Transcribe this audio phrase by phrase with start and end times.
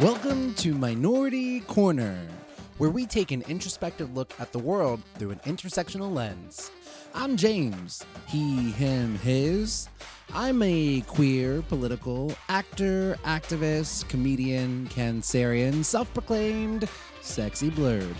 [0.00, 2.18] Welcome to Minority Corner,
[2.76, 6.70] where we take an introspective look at the world through an intersectional lens.
[7.14, 9.88] I'm James, he, him, his.
[10.34, 16.86] I'm a queer, political actor, activist, comedian, cancerian, self proclaimed
[17.22, 18.14] sexy blerd.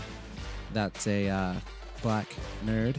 [0.72, 1.54] That's a uh,
[2.00, 2.27] black
[2.64, 2.96] nerd.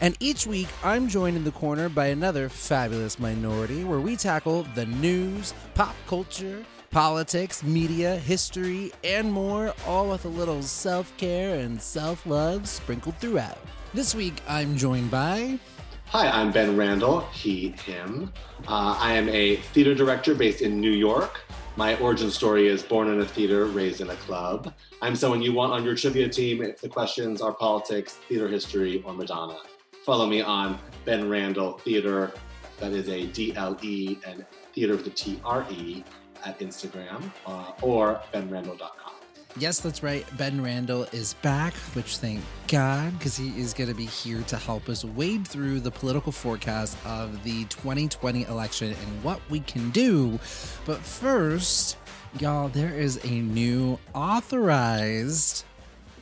[0.00, 4.66] And each week, I'm joined in the corner by another fabulous minority where we tackle
[4.74, 11.58] the news, pop culture, politics, media, history, and more, all with a little self care
[11.58, 13.58] and self love sprinkled throughout.
[13.94, 15.58] This week, I'm joined by.
[16.06, 18.30] Hi, I'm Ben Randle, he, him.
[18.68, 21.40] Uh, I am a theater director based in New York.
[21.76, 24.74] My origin story is born in a theater, raised in a club.
[25.00, 29.02] I'm someone you want on your trivia team if the questions are politics, theater history,
[29.06, 29.56] or Madonna.
[30.04, 32.34] Follow me on Ben Randle Theatre,
[32.78, 36.04] that is a D L E, and theater with a T R E
[36.44, 39.12] at Instagram, uh, or benrandle.com.
[39.58, 40.24] Yes, that's right.
[40.38, 44.56] Ben Randle is back, which thank God, because he is going to be here to
[44.56, 49.90] help us wade through the political forecast of the 2020 election and what we can
[49.90, 50.40] do.
[50.86, 51.98] But first,
[52.40, 55.64] y'all, there is a new authorized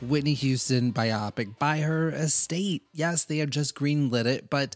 [0.01, 2.83] Whitney Houston biopic by her estate.
[2.91, 4.75] Yes, they have just greenlit it, but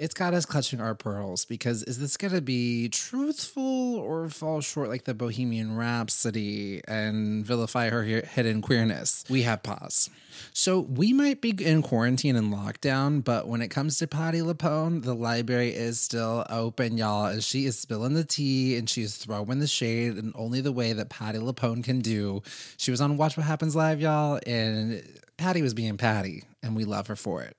[0.00, 4.62] it's got us clutching our pearls because is this going to be truthful or fall
[4.62, 9.24] short like the Bohemian Rhapsody and vilify her hidden queerness?
[9.28, 10.08] We have pause.
[10.54, 15.02] So we might be in quarantine and lockdown, but when it comes to Patti LuPone,
[15.02, 19.58] the library is still open, y'all, as she is spilling the tea and she's throwing
[19.58, 22.42] the shade in only the way that Patti LuPone can do.
[22.78, 25.02] She was on Watch What Happens Live, y'all, and
[25.36, 27.54] Patti was being Patti, and we love her for it.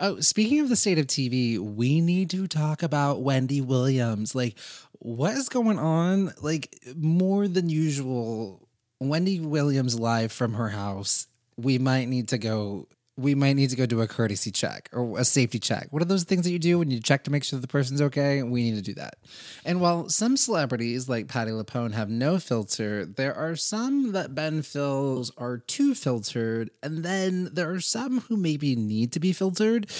[0.00, 4.34] Oh, speaking of the state of TV, we need to talk about Wendy Williams.
[4.34, 4.58] Like,
[4.98, 6.32] what is going on?
[6.40, 8.68] Like, more than usual,
[9.00, 11.28] Wendy Williams live from her house.
[11.56, 15.18] We might need to go we might need to go do a courtesy check or
[15.18, 15.88] a safety check.
[15.90, 18.02] What are those things that you do when you check to make sure the person's
[18.02, 18.42] okay?
[18.42, 19.16] We need to do that.
[19.64, 24.60] And while some celebrities like Patti LuPone have no filter, there are some that Ben
[24.60, 29.90] feels are too filtered, and then there are some who maybe need to be filtered.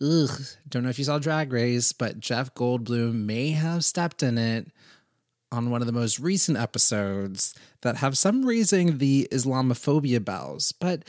[0.00, 0.30] Ugh,
[0.68, 4.68] don't know if you saw Drag Race, but Jeff Goldblum may have stepped in it
[5.50, 11.02] on one of the most recent episodes that have some raising the Islamophobia bells, but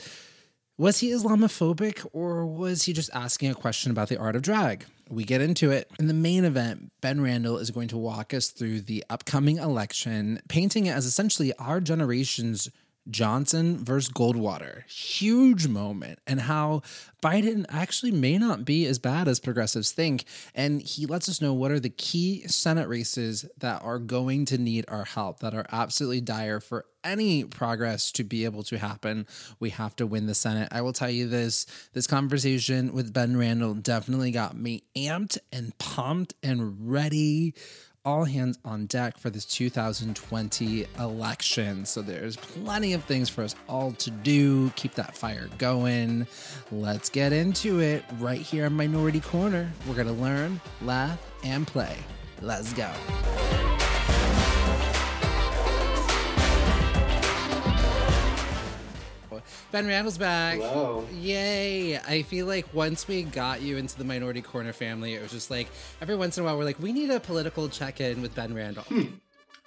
[0.82, 4.84] was he Islamophobic or was he just asking a question about the art of drag?
[5.08, 5.88] We get into it.
[6.00, 10.40] In the main event, Ben Randle is going to walk us through the upcoming election,
[10.48, 12.68] painting it as essentially our generation's
[13.10, 14.88] Johnson versus Goldwater.
[14.88, 16.82] Huge moment, and how
[17.22, 20.24] Biden actually may not be as bad as progressives think.
[20.54, 24.58] And he lets us know what are the key Senate races that are going to
[24.58, 29.26] need our help, that are absolutely dire for any progress to be able to happen.
[29.58, 30.68] We have to win the Senate.
[30.70, 35.76] I will tell you this this conversation with Ben Randle definitely got me amped and
[35.78, 37.54] pumped and ready
[38.04, 41.84] all hands on deck for this 2020 election.
[41.84, 44.70] So there's plenty of things for us all to do.
[44.70, 46.26] Keep that fire going.
[46.70, 49.70] Let's get into it right here on Minority Corner.
[49.86, 51.96] We're going to learn, laugh, and play.
[52.40, 52.90] Let's go.
[59.72, 60.58] Ben Randle's back.
[60.58, 61.08] Hello.
[61.18, 61.96] Yay.
[61.96, 65.50] I feel like once we got you into the Minority Corner family, it was just
[65.50, 65.66] like
[66.02, 68.54] every once in a while we're like, we need a political check in with Ben
[68.54, 68.82] Randle.
[68.82, 69.04] Hmm.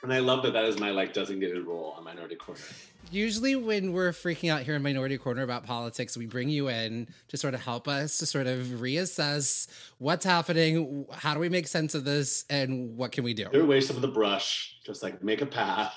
[0.03, 2.61] And I love that that is my like designated role on Minority Corner.
[3.09, 7.07] Usually, when we're freaking out here in Minority Corner about politics, we bring you in
[7.29, 9.67] to sort of help us to sort of reassess
[9.97, 13.45] what's happening, how do we make sense of this, and what can we do?
[13.45, 15.95] Clear away some of the brush, just like make a path.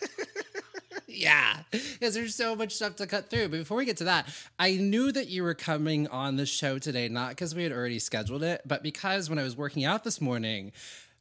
[1.10, 3.48] yeah, because there's so much stuff to cut through.
[3.48, 4.28] But before we get to that,
[4.58, 7.98] I knew that you were coming on the show today, not because we had already
[7.98, 10.72] scheduled it, but because when I was working out this morning,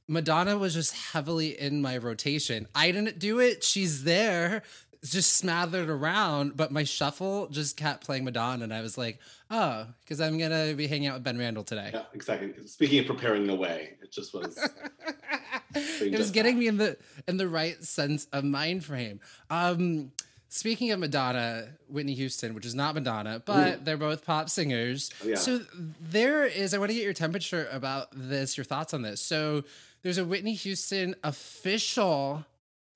[0.08, 2.68] Madonna was just heavily in my rotation.
[2.74, 3.64] I didn't do it.
[3.64, 4.64] She's there,
[5.04, 9.20] just smothered around, but my shuffle just kept playing Madonna, and I was like,
[9.50, 11.92] oh, because I'm gonna be hanging out with Ben Randle today.
[11.94, 12.54] Yeah, exactly.
[12.68, 14.58] Speaking of preparing the way, it just was.
[15.76, 16.60] it was getting that.
[16.60, 16.98] me in the
[17.28, 19.22] in the right sense of mind frame.
[19.50, 20.12] Um,
[20.50, 23.80] speaking of Madonna, Whitney Houston, which is not Madonna, but Ooh.
[23.84, 25.12] they're both pop singers.
[25.24, 25.36] Yeah.
[25.36, 25.62] So
[26.02, 26.74] there is.
[26.74, 28.58] I want to get your temperature about this.
[28.58, 29.22] Your thoughts on this.
[29.22, 29.64] So
[30.02, 32.46] there's a Whitney Houston official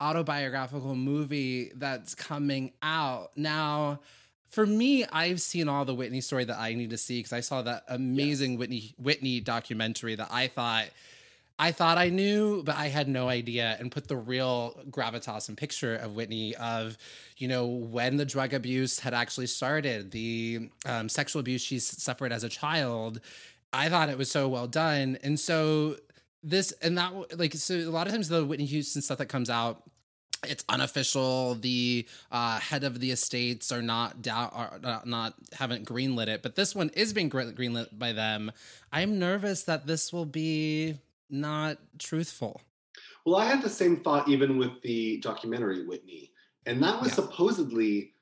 [0.04, 4.00] autobiographical movie that's coming out now
[4.54, 7.40] for me, I've seen all the Whitney story that I need to see because I
[7.40, 8.58] saw that amazing yes.
[8.60, 10.90] Whitney Whitney documentary that I thought
[11.58, 15.56] I thought I knew, but I had no idea, and put the real gravitas and
[15.56, 16.96] picture of Whitney of,
[17.36, 22.32] you know, when the drug abuse had actually started, the um, sexual abuse she suffered
[22.32, 23.20] as a child.
[23.72, 25.96] I thought it was so well done, and so
[26.44, 29.50] this and that like so a lot of times the Whitney Houston stuff that comes
[29.50, 29.82] out
[30.48, 31.54] it's unofficial.
[31.54, 36.42] The uh, head of the estates are not down, are not, not haven't greenlit it,
[36.42, 38.52] but this one is being greenlit by them.
[38.92, 40.98] I'm nervous that this will be
[41.30, 42.60] not truthful.
[43.24, 46.30] Well, I had the same thought even with the documentary Whitney,
[46.66, 47.16] and that was yeah.
[47.16, 48.12] supposedly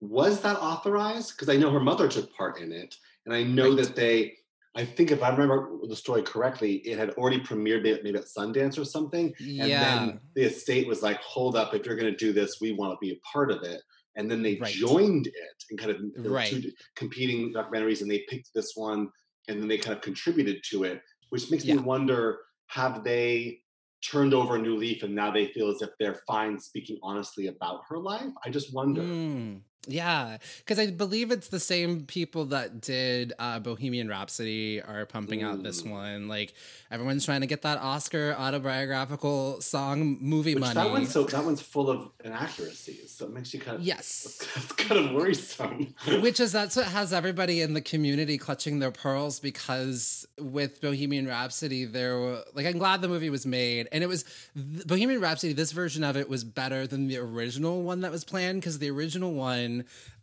[0.00, 1.32] was that authorized?
[1.32, 3.84] Because I know her mother took part in it, and I know right.
[3.84, 4.37] that they
[4.78, 8.78] I think if I remember the story correctly, it had already premiered maybe at Sundance
[8.78, 9.34] or something.
[9.40, 9.64] Yeah.
[9.64, 12.70] And then the estate was like, hold up, if you're going to do this, we
[12.70, 13.82] want to be a part of it.
[14.14, 14.72] And then they right.
[14.72, 16.00] joined it and kind of
[16.32, 16.48] right.
[16.48, 19.10] two competing documentaries and they picked this one
[19.48, 21.74] and then they kind of contributed to it, which makes yeah.
[21.74, 22.38] me wonder
[22.68, 23.58] have they
[24.00, 27.48] turned over a new leaf and now they feel as if they're fine speaking honestly
[27.48, 28.30] about her life?
[28.44, 29.02] I just wonder.
[29.02, 29.62] Mm.
[29.86, 35.42] Yeah, because I believe it's the same people that did uh, Bohemian Rhapsody are pumping
[35.42, 36.28] out this one.
[36.28, 36.52] Like
[36.90, 40.74] everyone's trying to get that Oscar autobiographical song movie Which money.
[40.74, 44.46] That one's so that one's full of inaccuracies, so it makes you kind of yes,
[44.54, 45.94] that's kind of worrisome.
[46.20, 51.26] Which is that's what has everybody in the community clutching their pearls because with Bohemian
[51.26, 55.54] Rhapsody, there like I'm glad the movie was made, and it was Bohemian Rhapsody.
[55.54, 58.90] This version of it was better than the original one that was planned because the
[58.90, 59.67] original one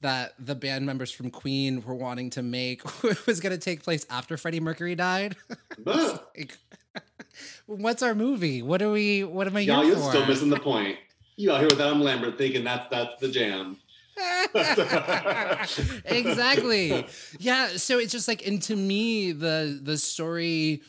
[0.02, 2.84] that the band members from Queen were wanting to make
[3.28, 5.36] was going to take place after Freddie Mercury died.
[5.86, 6.58] like,
[7.66, 8.62] what's our movie?
[8.62, 9.24] What are we?
[9.24, 10.98] What am I Y'all, you're still missing the point.
[11.36, 13.78] You out here with Adam Lambert thinking that's that's the jam.
[16.06, 17.06] exactly.
[17.40, 17.68] Yeah.
[17.76, 20.82] So it's just like, and to me, the the story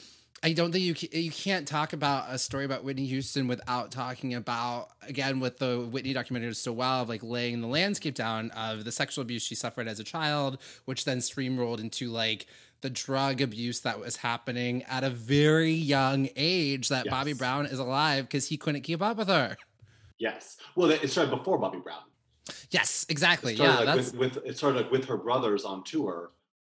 [0.46, 4.32] I don't think you you can't talk about a story about Whitney Houston without talking
[4.32, 8.84] about again with the Whitney documentary so well of like laying the landscape down of
[8.84, 12.46] the sexual abuse she suffered as a child, which then streamrolled into like
[12.80, 17.12] the drug abuse that was happening at a very young age that yes.
[17.12, 19.56] Bobby Brown is alive because he couldn't keep up with her.
[20.20, 20.58] Yes.
[20.76, 22.04] Well, it started before Bobby Brown.
[22.70, 23.54] Yes, exactly.
[23.54, 26.30] Yeah, like that's with, with, it started like with her brothers on tour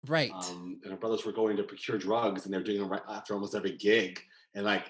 [0.08, 0.32] Right.
[0.32, 3.34] Um, and her brothers were going to procure drugs, and they're doing them right after
[3.34, 4.20] almost every gig.
[4.56, 4.86] And like,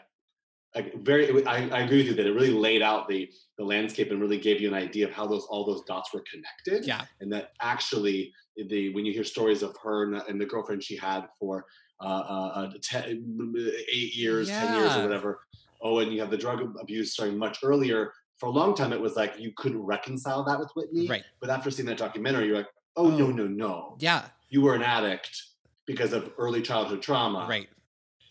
[0.76, 4.12] like very, I, I agree with you that it really laid out the the landscape
[4.12, 6.88] and really gave you an idea of how those all those dots were connected.
[6.88, 7.06] Yeah.
[7.22, 10.96] And that actually, the when you hear stories of her and, and the girlfriend she
[10.96, 11.66] had for
[12.02, 13.56] uh, uh, uh ten,
[13.92, 14.66] eight years, yeah.
[14.66, 15.40] ten years, or whatever.
[15.82, 18.14] Oh, and you have the drug abuse starting much earlier.
[18.38, 21.08] For a long time, it was like you couldn't reconcile that with Whitney.
[21.08, 21.24] Right.
[21.42, 23.18] But after seeing that documentary, you're like, oh, oh.
[23.18, 23.98] no, no, no.
[24.00, 25.44] Yeah you were an addict
[25.86, 27.46] because of early childhood trauma.
[27.50, 27.68] Right.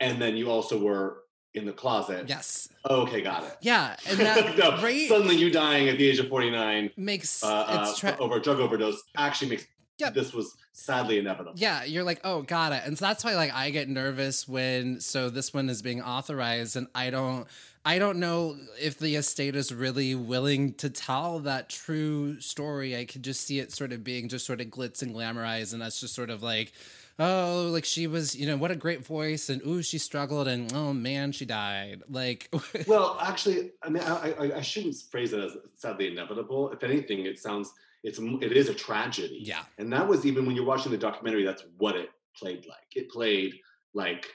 [0.00, 1.24] And then you also were
[1.54, 2.28] in the closet.
[2.28, 2.68] Yes.
[2.88, 3.56] okay, got it.
[3.60, 7.42] Yeah, and that no, right, suddenly you dying at the age of forty nine makes
[7.42, 9.66] uh, uh, tra- over a drug overdose actually makes
[9.98, 10.14] yep.
[10.14, 11.54] this was sadly inevitable.
[11.56, 15.00] Yeah, you're like, oh, got it, and so that's why like I get nervous when
[15.00, 17.46] so this one is being authorized, and I don't
[17.88, 22.94] I don't know if the estate is really willing to tell that true story.
[22.94, 25.80] I could just see it sort of being just sort of glitz and glamorized, and
[25.80, 26.74] that's just sort of like,
[27.18, 30.70] oh, like she was, you know, what a great voice, and ooh, she struggled, and
[30.74, 32.02] oh man, she died.
[32.10, 32.54] Like,
[32.86, 36.70] well, actually, I mean, I, I, I shouldn't phrase it as sadly inevitable.
[36.72, 37.72] If anything, it sounds
[38.04, 39.40] it's it is a tragedy.
[39.42, 41.42] Yeah, and that was even when you're watching the documentary.
[41.42, 42.94] That's what it played like.
[42.94, 43.54] It played
[43.94, 44.26] like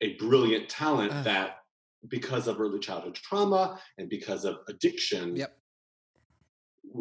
[0.00, 1.22] a brilliant talent uh.
[1.24, 1.61] that
[2.08, 5.36] because of early childhood trauma and because of addiction.
[5.36, 5.56] Yep.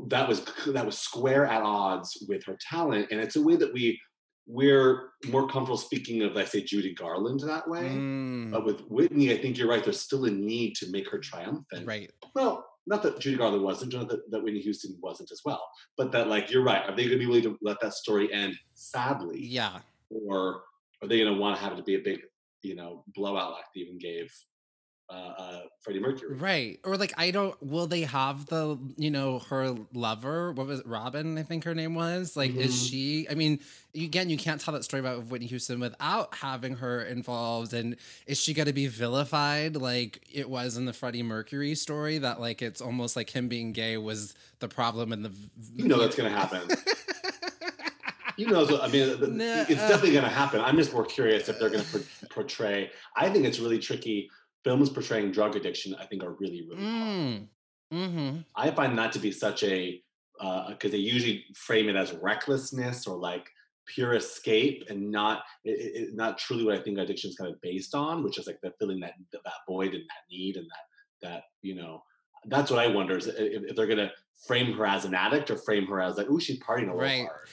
[0.08, 3.74] That was that was square at odds with her talent, and it's a way that
[3.74, 4.00] we
[4.48, 7.84] we're more comfortable speaking of, let's say, Judy Garland that way.
[7.84, 8.52] Mm.
[8.52, 9.84] But with Whitney, I think you're right.
[9.84, 11.86] There's still a need to make her triumphant.
[11.86, 12.12] Right.
[12.36, 15.62] Well, not that Judy Garland wasn't, not that, that Whitney Houston wasn't as well,
[15.98, 16.84] but that like you're right.
[16.84, 19.40] Are they going to be willing to let that story end sadly?
[19.46, 19.80] Yeah.
[20.10, 20.64] Or
[21.02, 22.20] are they going to want to have it to be a big,
[22.64, 24.34] you know, blowout like they even gave
[25.12, 26.36] uh, uh, Freddie Mercury.
[26.36, 26.80] Right.
[26.84, 30.88] Or like I don't will they have the you know her lover what was it
[30.88, 32.62] Robin I think her name was like mm-hmm.
[32.62, 33.60] is she I mean
[33.96, 38.40] again you can't tell that story about Whitney Houston without having her involved and is
[38.40, 42.62] she going to be vilified like it was in the Freddie Mercury story that like
[42.62, 45.32] it's almost like him being gay was the problem in the
[45.76, 46.70] you know that's going to happen.
[48.38, 50.62] you know, so, I mean, nah, it's uh, definitely going to happen.
[50.62, 52.00] I'm just more curious if they're going to
[52.30, 52.92] portray.
[53.16, 54.30] I think it's really tricky
[54.64, 57.48] films portraying drug addiction, I think, are really, really mm.
[57.94, 58.38] Mm-hmm.
[58.56, 60.02] I find that to be such a
[60.40, 63.50] because uh, they usually frame it as recklessness or like
[63.86, 67.62] pure escape and not it, it, not truly what I think addiction is kind of
[67.62, 71.28] based on, which is like the feeling that that void and that need and that
[71.28, 72.02] that you know
[72.46, 74.12] that's what I wonder is if, if they're gonna
[74.48, 77.00] frame her as an addict or frame her as like oh she's partying a little
[77.02, 77.28] Right.
[77.28, 77.50] hard.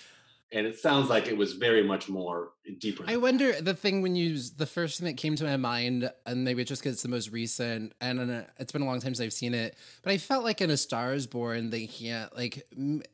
[0.51, 3.05] And it sounds like it was very much more deeper.
[3.07, 6.43] I wonder the thing when you the first thing that came to my mind, and
[6.43, 9.15] maybe it's just because it's the most recent, and uh, it's been a long time
[9.15, 12.35] since I've seen it, but I felt like in A Star Is Born they can't
[12.35, 12.67] like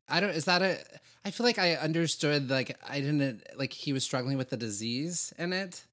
[0.09, 0.79] I don't is that a
[1.25, 5.33] I feel like I understood like I didn't like he was struggling with the disease
[5.37, 5.85] in it.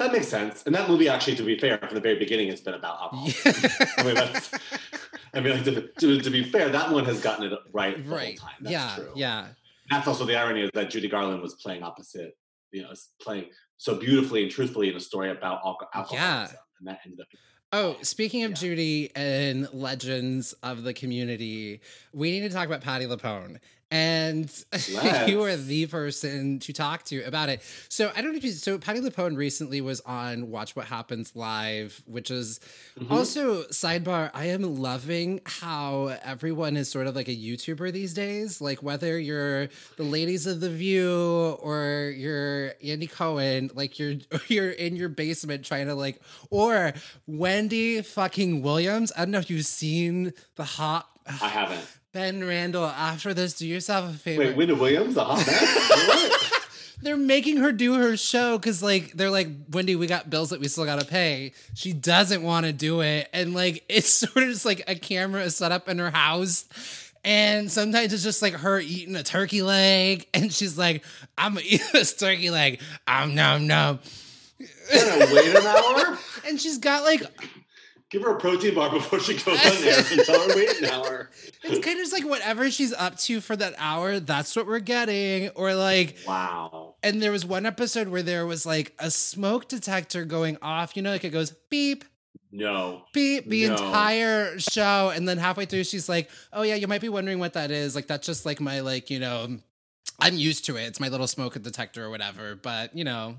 [0.00, 0.62] That makes sense.
[0.64, 3.28] And that movie, actually, to be fair, from the very beginning, has been about alcohol.
[3.98, 4.50] I mean, that's.
[5.34, 8.10] I mean, like, to, to, to be fair, that one has gotten it right the
[8.10, 8.38] right.
[8.38, 8.56] whole time.
[8.62, 8.94] That's yeah.
[8.96, 9.12] true.
[9.14, 9.46] Yeah.
[9.90, 12.32] That's also the irony is that Judy Garland was playing opposite.
[12.72, 13.46] You know, playing
[13.78, 16.16] so beautifully and truthfully in a story about alco- alcohol.
[16.16, 16.46] Yeah.
[16.78, 17.26] And that ended up.
[17.72, 18.56] Oh, speaking of Yeah.
[18.56, 21.80] Judy and legends of the community,
[22.12, 23.58] we need to talk about Patti LuPone.
[23.90, 24.48] And
[25.26, 27.60] you are the person to talk to about it.
[27.88, 31.32] So I don't know if you so Patti LuPone recently was on Watch What Happens
[31.34, 32.60] Live, which is
[32.98, 33.10] Mhm.
[33.10, 34.30] also sidebar.
[34.32, 38.60] I am loving how everyone is sort of like a YouTuber these days.
[38.60, 44.14] Like whether you're the ladies of the View or you're Andy Cohen, like you're
[44.48, 46.20] you're in your basement trying to like,
[46.50, 46.92] or
[47.26, 49.10] Wendy fucking Williams.
[49.16, 51.84] I don't know if you've seen the hot I haven't.
[52.12, 52.84] Ben Randle.
[52.84, 54.42] After this, do yourself a favor.
[54.42, 56.60] Wait, Wendy Williams, ah, a hot
[57.02, 60.60] they're making her do her show because like they're like wendy we got bills that
[60.60, 61.52] we still gotta pay.
[61.74, 63.28] She doesn't want to do it.
[63.32, 66.66] And like it's sort of just like a camera is set up in her house.
[67.22, 70.26] And sometimes it's just like her eating a turkey leg.
[70.34, 71.04] And she's like
[71.38, 72.80] i'm gonna eat this turkey leg.
[73.06, 74.00] I'm nom nom.
[74.92, 76.18] Gonna wait an hour?
[76.46, 77.22] and she's got like
[78.10, 80.86] Give her a protein bar before she goes on there and tell her wait an
[80.86, 81.30] hour.
[81.62, 84.80] it's kind of just like whatever she's up to for that hour that's what we're
[84.80, 86.96] getting or like Wow.
[87.04, 90.96] And there was one episode where there was like a smoke detector going off.
[90.96, 92.04] You know, like it goes beep,
[92.52, 93.04] No.
[93.12, 93.72] beep, the No.
[93.74, 95.10] entire show.
[95.14, 97.94] And then halfway through, she's like, oh, yeah, you might be wondering what that is.
[97.94, 99.56] Like, that's just like my, like, you know,
[100.18, 100.82] I'm used to it.
[100.82, 102.54] It's my little smoke detector or whatever.
[102.56, 103.36] But, you know,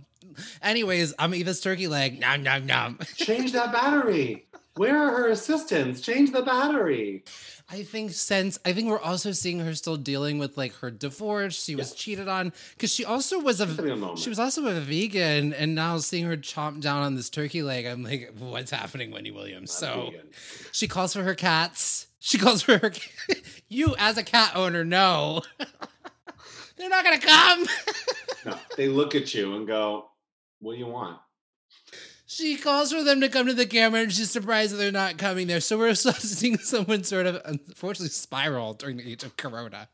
[0.63, 2.19] anyways, I'm Eva's turkey leg.
[2.19, 2.99] Nom, nom, nom.
[3.17, 4.47] Change that battery.
[4.75, 5.99] Where are her assistants?
[5.99, 7.23] Change the battery.
[7.69, 11.61] I think since I think we're also seeing her still dealing with like her divorce.
[11.61, 15.53] She was cheated on because she also was a a she was also a vegan,
[15.53, 19.31] and now seeing her chomp down on this turkey leg, I'm like, what's happening, Wendy
[19.31, 19.71] Williams?
[19.71, 20.27] So vegan.
[20.71, 22.07] she calls for her cats.
[22.19, 22.91] She calls for her.
[23.69, 25.41] you as a cat owner know
[26.77, 27.65] they're not gonna come.
[28.43, 30.09] No, they look at you and go,
[30.61, 31.19] "What do you want?"
[32.33, 35.17] She calls for them to come to the camera, and she's surprised that they're not
[35.17, 35.59] coming there.
[35.59, 39.89] So we're seeing someone sort of unfortunately spiral during the age of Corona,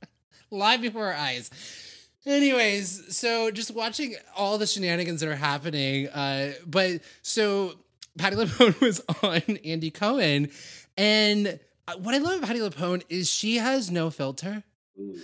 [0.50, 1.48] live before our eyes.
[2.26, 6.08] Anyways, so just watching all the shenanigans that are happening.
[6.08, 7.74] Uh, but so
[8.18, 10.50] Patti LuPone was on Andy Cohen,
[10.96, 14.64] and uh, what I love about Patti LuPone is she has no filter
[14.98, 15.20] Ooh.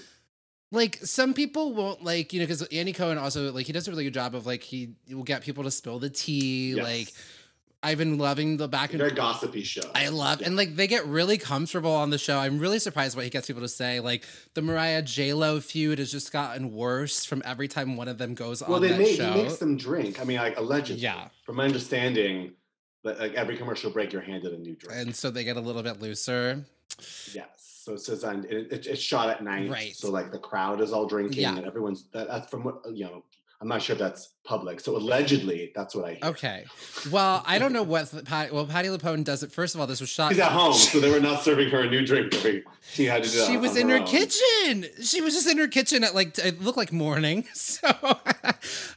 [0.73, 3.91] Like some people won't like you know because Andy Cohen also like he does a
[3.91, 6.73] really good job of like he will get people to spill the tea.
[6.75, 6.85] Yes.
[6.85, 7.09] Like
[7.85, 9.83] I've been loving the back Very and gossipy show.
[9.95, 12.39] I love and like they get really comfortable on the show.
[12.39, 14.01] I'm really surprised what he gets people to say.
[14.01, 14.25] Like
[14.55, 18.35] the Mariah J Lo feud has just gotten worse from every time one of them
[18.35, 20.21] goes well, on they that make he makes them drink.
[20.21, 21.03] I mean, like allegedly.
[21.03, 21.29] Yeah.
[21.45, 22.53] From my understanding,
[23.03, 24.97] like every commercial break, you're handed a new drink.
[24.97, 26.65] and so they get a little bit looser.
[27.35, 27.62] yes.
[27.83, 28.45] So it's designed.
[28.45, 29.69] It, it, it's shot at night.
[29.69, 29.95] Right.
[29.97, 31.57] So like the crowd is all drinking, Yeah.
[31.57, 32.05] and everyone's.
[32.13, 33.25] That, that's from what you know.
[33.61, 34.81] I'm not sure if that's public.
[34.81, 36.25] So allegedly, that's what I hear.
[36.31, 36.65] Okay.
[37.13, 38.13] Well, I don't know what
[38.53, 39.53] well Patti LuPone does it.
[39.53, 40.31] First of all, this was shot.
[40.33, 42.33] She's at home, so they were not serving her a new drink.
[42.93, 43.39] She had to do.
[43.41, 44.07] it she was in her own.
[44.07, 44.87] kitchen.
[45.03, 47.47] She was just in her kitchen at like it looked like morning.
[47.55, 47.89] So,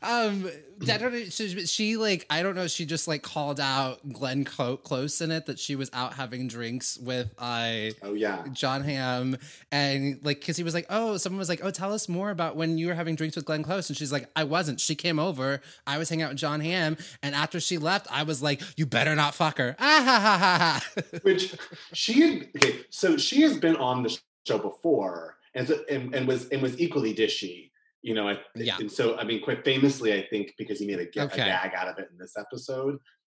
[0.01, 0.49] um,
[0.89, 1.23] I don't know.
[1.25, 2.67] She, she like I don't know.
[2.67, 6.47] She just like called out Glenn Clo- Close in it that she was out having
[6.47, 8.45] drinks with uh Oh yeah.
[8.51, 9.37] Jon Hamm
[9.71, 12.55] and like because he was like oh someone was like oh tell us more about
[12.55, 14.79] when you were having drinks with Glenn Close and she's like I wasn't.
[14.79, 15.61] She came over.
[15.87, 18.85] I was hanging out with Jon Hamm and after she left I was like you
[18.85, 19.75] better not fuck her.
[19.79, 21.19] Ah ha ha ha ha.
[21.23, 21.55] Which
[21.93, 22.47] she had.
[22.55, 24.17] Okay, so she has been on the
[24.47, 27.71] show before, and so, and, and was and was equally dishy.
[28.05, 28.77] You know, I, Yeah.
[28.79, 31.71] and so I mean, quite famously, I think because he made a, ga- a gag
[31.75, 32.99] out of it in this episode,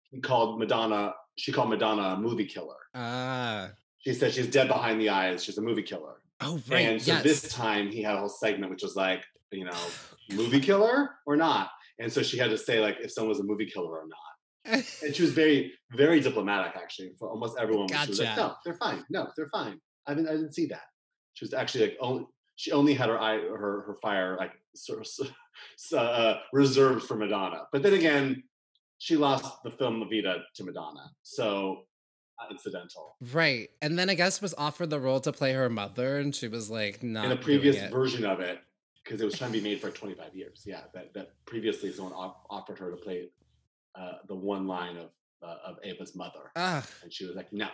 [0.10, 1.14] he called Madonna.
[1.38, 2.82] She called Madonna a movie killer.
[2.96, 3.70] Ah.
[4.00, 5.44] She said she's dead behind the eyes.
[5.44, 6.16] She's a movie killer.
[6.42, 6.88] Oh right.
[6.88, 7.24] And so yes.
[7.24, 9.78] this time he had a whole segment which was like, you know,
[10.32, 11.70] movie killer or not.
[12.00, 14.84] And so she had to say like if someone was a movie killer or not.
[15.04, 17.88] And she was very, very diplomatic actually for almost everyone.
[17.88, 18.42] She was like, Gotcha.
[18.42, 19.04] no, they're fine.
[19.12, 19.80] No, they're fine.
[20.08, 20.88] I didn't I didn't see that.
[21.34, 25.00] She was actually like only she only had her eye her her fire like sort
[25.00, 27.64] of uh, reserved for Madonna.
[27.72, 28.44] But then again,
[28.98, 31.84] she lost the film Evita to Madonna, so
[32.40, 33.16] uh, incidental.
[33.34, 36.48] Right, and then I guess was offered the role to play her mother, and she
[36.48, 38.60] was like, "Not in a previous version of it."
[39.04, 40.64] Because it was trying to be made for 25 years.
[40.66, 43.30] Yeah, that, that previously someone off, offered her to play
[43.94, 45.10] uh, the one line of
[45.44, 46.84] uh, of Ava's mother, Ugh.
[47.04, 47.68] and she was like, "No."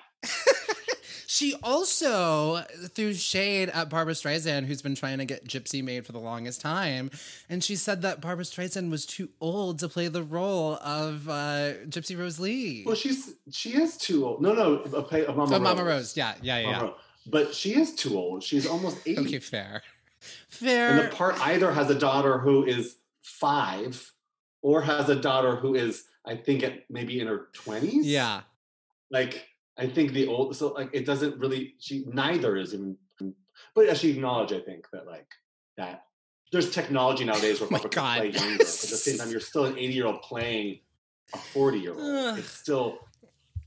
[1.41, 2.57] She also
[2.93, 6.61] threw shade at Barbra Streisand, who's been trying to get Gypsy made for the longest
[6.61, 7.09] time.
[7.49, 11.73] And she said that Barbra Streisand was too old to play the role of uh,
[11.89, 12.83] Gypsy Rose Lee.
[12.85, 14.43] Well, she's she is too old.
[14.43, 15.59] No, no, of Mama, oh, Rose.
[15.59, 16.15] Mama Rose.
[16.15, 16.71] Yeah, yeah, yeah.
[16.73, 16.93] Mama
[17.25, 18.43] But she is too old.
[18.43, 19.21] She's almost 80.
[19.21, 19.81] Okay, fair.
[20.47, 20.89] Fair.
[20.89, 24.13] And the part either has a daughter who is five
[24.61, 28.01] or has a daughter who is, I think, at maybe in her 20s.
[28.03, 28.41] Yeah.
[29.09, 29.47] Like,
[29.81, 32.95] I think the old so like it doesn't really she neither is even
[33.73, 35.27] but she acknowledged I think that like
[35.77, 36.03] that
[36.51, 38.57] there's technology nowadays where Oh people can play younger.
[38.57, 40.79] But at the same time, you're still an 80 year old playing
[41.33, 42.37] a 40 year old.
[42.37, 42.99] It's still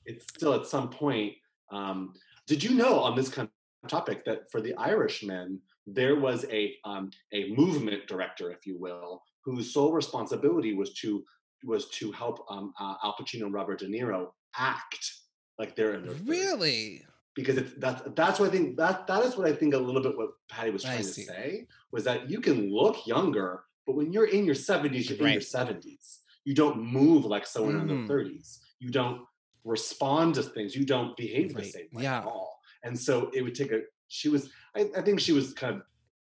[0.05, 1.35] it's still at some point.
[1.73, 2.15] Um,
[2.47, 3.49] did you know on this kind
[3.83, 8.79] of topic that for the Irishman there was a um, a movement director, if you
[8.79, 11.25] will, whose sole responsibility was to
[11.65, 15.24] was to help um, uh, Al Pacino and Robert De Niro act
[15.59, 17.03] like they're in their 30s Really?
[17.35, 20.03] because it's that's that's what I think that that is what I think a little
[20.03, 24.13] bit what Patti was trying to say was that you can look younger, but when
[24.13, 26.19] you're in your 70s, you're in your 70s.
[26.45, 28.07] You don't move like someone in Mhm.
[28.09, 28.61] their 30s.
[28.79, 29.23] You don't
[29.65, 30.77] respond to things.
[30.77, 32.19] You don't behave the same way Yeah.
[32.19, 32.61] at all.
[32.83, 35.83] And so it would take a she was I, I think she was kind of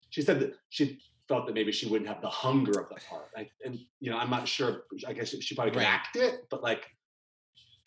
[0.10, 3.30] she said that she felt that maybe she wouldn't have the hunger of the part.
[3.36, 4.84] I, and you know, I'm not sure.
[5.08, 5.88] I guess she probably could Right.
[5.88, 6.84] act it, but like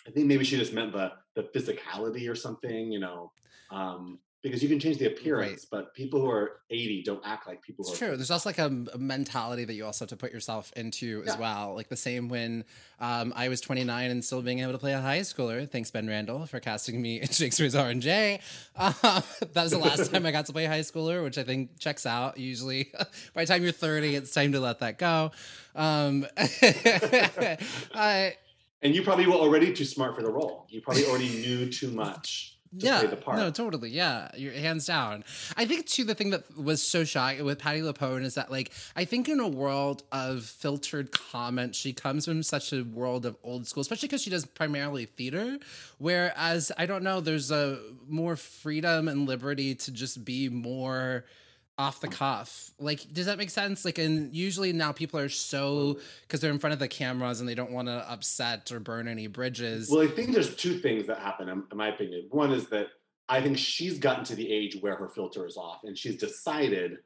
[0.07, 3.33] I think maybe she just meant the the physicality or something, you know,
[3.71, 7.61] um, because you can change the appearance, but people who are 80 don't act like
[7.63, 8.07] people who It's are.
[8.07, 8.17] true.
[8.17, 11.37] There's also like a, a mentality that you also have to put yourself into as
[11.37, 11.75] well.
[11.75, 12.65] Like the same when
[13.01, 15.69] um, I was 29 and still being able to play a high schooler.
[15.69, 18.41] Thanks, Ben Randle, for casting me in Shakespeare's R&J.
[18.77, 19.25] Um, that
[19.57, 22.39] was the last time I got to play high schooler, which I think checks out.
[22.39, 22.93] Usually,
[23.35, 25.33] by the time you're 30, it's time to let that go.
[25.75, 26.25] Um,
[27.95, 28.37] I,
[28.83, 30.67] And you probably were already too smart for the role.
[30.69, 33.39] You probably already knew too much to yeah, play the part.
[33.39, 35.25] no, totally, yeah, you're hands down.
[35.57, 38.71] I think too the thing that was so shocking with Patti LuPone is that like
[38.95, 43.37] I think in a world of filtered comments, she comes from such a world of
[43.43, 45.59] old school, especially because she does primarily theater.
[45.99, 51.25] Whereas I don't know, there's a more freedom and liberty to just be more
[51.79, 52.71] off the cuff.
[52.79, 53.85] Like, does that make sense?
[53.85, 57.49] Like, and usually now people are so because they're in front of the cameras and
[57.49, 59.91] they don't want to upset or burn any bridges.
[59.91, 62.27] Well, I think there's two things that happen, in, my opinion.
[62.31, 62.89] One is that
[63.29, 66.99] I think she's gotten to the age where her filter is off, and she's decided,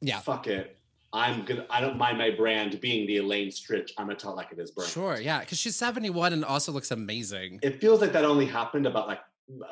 [0.00, 0.18] Yeah.
[0.20, 0.76] fuck it,
[1.14, 1.66] I'm gonna.
[1.70, 3.90] I don't mind my brand being the Elaine Stritch.
[3.98, 4.90] I'm gonna tell like it is brand.
[4.90, 7.60] Sure, yeah, because she's 71 and also looks amazing.
[7.62, 9.20] It feels like that only happened about like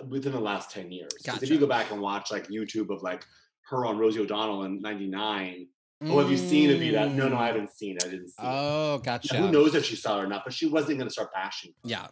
[0.07, 1.11] within the last ten years.
[1.15, 1.55] 'Cause If Gotcha.
[1.55, 3.25] you go back and watch like YouTube of like
[3.71, 5.67] her on Rosie O'Donnell in '99.
[6.03, 7.13] Oh, have you seen Evita?
[7.15, 8.05] No, no, I haven't seen it.
[8.05, 8.47] I didn't see it.
[8.47, 9.37] Oh, Now, gotcha.
[9.37, 10.45] Who knows if she saw it or not?
[10.45, 11.73] But she wasn't going to start bashing.
[11.83, 11.89] her.
[11.91, 12.07] Yeah.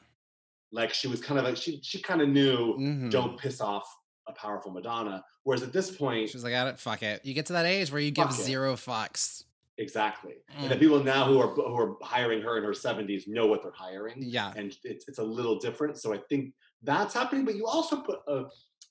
[0.73, 3.11] Like she was kind of like she she kind of knew Mhm.
[3.11, 3.87] don't piss off
[4.27, 5.25] a powerful Madonna.
[5.44, 7.25] Whereas at this point, She's like, I don't fuck it.
[7.25, 8.33] You get to that age where you give it.
[8.35, 9.44] zero fucks.
[9.81, 10.71] exactly, and Mm.
[10.71, 13.71] the people now who are who are hiring her in her seventies know what they're
[13.73, 14.53] hiring, Yeah.
[14.57, 15.97] and it's it's a little different.
[15.97, 17.44] So I think that's happening.
[17.47, 18.44] But you also put a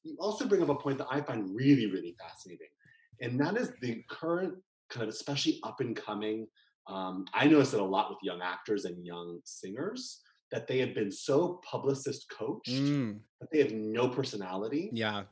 [0.04, 2.68] you also bring up a point that I find really really fascinating,
[3.22, 4.54] and that is the current
[4.90, 6.48] kind of especially up and coming.
[6.88, 10.96] Um, I notice it a lot with young actors and young singers that they have
[10.96, 15.24] been so publicist coached Mm, that they have no personality yeah.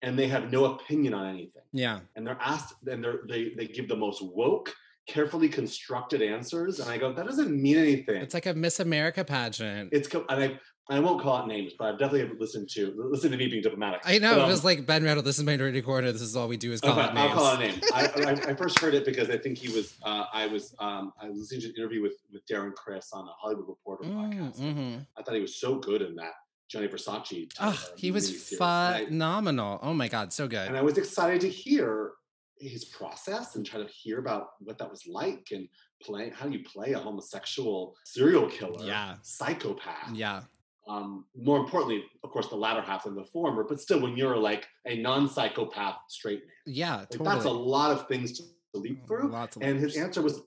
[0.00, 1.62] and they have no opinion on anything.
[1.72, 2.00] Yeah.
[2.16, 4.74] And they're asked, and they're, they they give the most woke,
[5.06, 8.22] carefully constructed answers, and I go, that doesn't mean anything.
[8.22, 9.90] It's like a Miss America pageant.
[9.92, 10.58] it's and I
[10.90, 14.02] I won't call it names, but I've definitely listened to listen to me being diplomatic.
[14.04, 14.32] I know.
[14.32, 15.22] But, it um, was like Ben Randle.
[15.22, 16.10] This is my dirty corner.
[16.10, 17.80] This is all we do is call okay, out I'll call a name.
[17.94, 19.94] I, I, I first heard it because I think he was.
[20.02, 20.74] Uh, I was.
[20.80, 24.04] Um, I was listening to an interview with with Darren Criss on a Hollywood Reporter
[24.04, 24.58] Mm, podcast.
[24.60, 25.06] mhm.
[25.16, 26.32] I thought he was so good in that
[26.68, 27.48] Gianni Versace.
[27.60, 28.50] Oh, he was.
[28.52, 29.78] And I- phenomenal.
[29.82, 30.66] Oh my god, so good.
[30.66, 32.12] and I was excited to hear
[32.58, 35.68] his process and try to hear about what that was like and
[36.00, 39.14] play how do you play a homosexual serial killer, Yeah.
[39.22, 40.12] psychopath.
[40.14, 40.42] Yeah.
[40.88, 44.36] Um, more importantly, of course, the latter half than the former, but still, when you're
[44.36, 46.96] like a non-psychopath straight man, Yeah.
[46.96, 47.28] like, Totally.
[47.34, 49.30] that's a lot of things to leap through.
[49.30, 50.42] Lots of And his answer was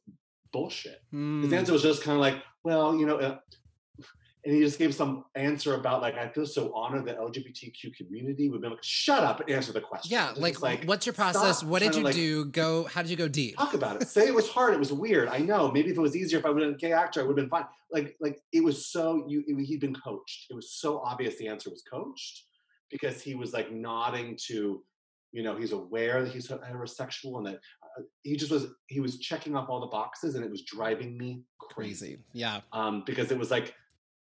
[0.51, 1.01] bullshit.
[1.11, 3.39] His Mm, answer was just kind of like, well, you know, uh,
[4.45, 8.47] and he just gave some answer about like I feel so honored the LGBTQ community
[8.47, 10.11] would be like, shut up and answer the question.
[10.11, 11.63] Yeah, like, like, what's your process?
[11.63, 12.45] What did you like, do?
[12.45, 12.83] Go.
[12.83, 13.57] How did you go deep?
[13.57, 14.07] talk about it.
[14.07, 14.75] Say it was hard.
[14.75, 15.29] It was weird.
[15.29, 15.71] I know.
[15.71, 17.37] Maybe if it was easier, if I would have been a gay actor, I would
[17.37, 17.65] have been fine.
[17.91, 19.43] Like, like it was so you.
[19.47, 20.45] It, he'd been coached.
[20.51, 22.43] It was so obvious the answer was coached
[22.91, 24.83] because he was like nodding to,
[25.31, 28.67] you know, he's aware that he's heterosexual and that uh, he just was.
[28.89, 32.05] He was checking off all the boxes, and it was driving me crazy.
[32.05, 32.19] Crazy.
[32.33, 32.61] Yeah.
[32.73, 33.73] Um, because it was like,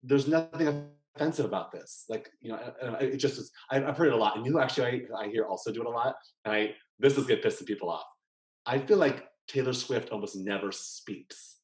[0.03, 2.05] there's nothing offensive about this.
[2.09, 3.51] Like, you know, it just is.
[3.71, 5.89] I've, heard it a lot, and you actually I, I hear also do it a
[5.89, 8.05] lot, and I this is get pissing people off.
[8.65, 11.57] I feel like Taylor Swift almost never speaks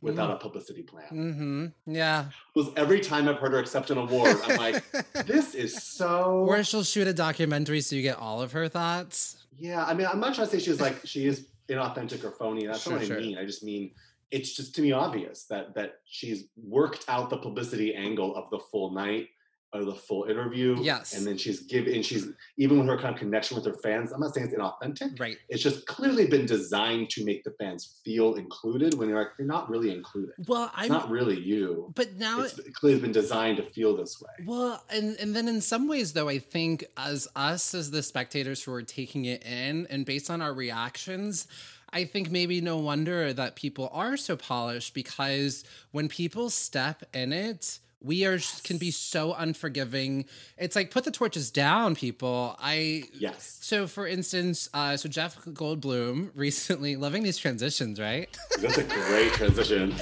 [0.00, 1.08] without a publicity plan.
[1.12, 1.94] Mm-hmm.
[1.94, 2.26] Yeah.
[2.54, 4.82] Because every time I've heard her accept an award, I'm like,
[5.26, 6.46] this is so.
[6.48, 9.44] or she'll shoot a documentary so you get all of her thoughts.
[9.58, 12.66] Yeah, I mean, I'm not trying to say she's like she is inauthentic or phony.
[12.66, 13.18] That's Sure, not what sure.
[13.18, 13.38] I mean.
[13.38, 13.92] I just mean
[14.30, 18.58] it's just to me obvious that that she's worked out the publicity angle of the
[18.58, 19.28] full night
[19.72, 20.76] or the full interview.
[20.82, 21.16] Yes.
[21.16, 22.26] and then she's given and she's
[22.58, 24.10] even with her kind of connection with her fans.
[24.12, 25.18] I'm not saying it's inauthentic.
[25.20, 25.36] Right.
[25.48, 29.46] It's just clearly been designed to make the fans feel included when you're like you're
[29.46, 30.34] not really included.
[30.48, 30.88] Well, I'm.
[30.88, 31.92] not really you.
[31.94, 34.44] but now It's clearly been designed to feel this way.
[34.44, 38.62] Well, and and then in some ways though, I think as us as the spectators
[38.62, 41.46] who are taking it in and based on our reactions,
[41.92, 47.32] I think maybe no wonder that people are so polished because when people step in
[47.32, 50.24] it, we are can be so unforgiving.
[50.56, 52.56] It's like put the torches down, people.
[52.58, 53.58] I Yes.
[53.60, 58.28] so for instance, uh, so Jeff Goldblum recently loving these transitions, right?
[58.60, 59.92] That's a great transition.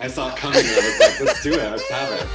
[0.00, 1.58] I saw it coming and I was like, let's do it.
[1.58, 2.26] Let's have it.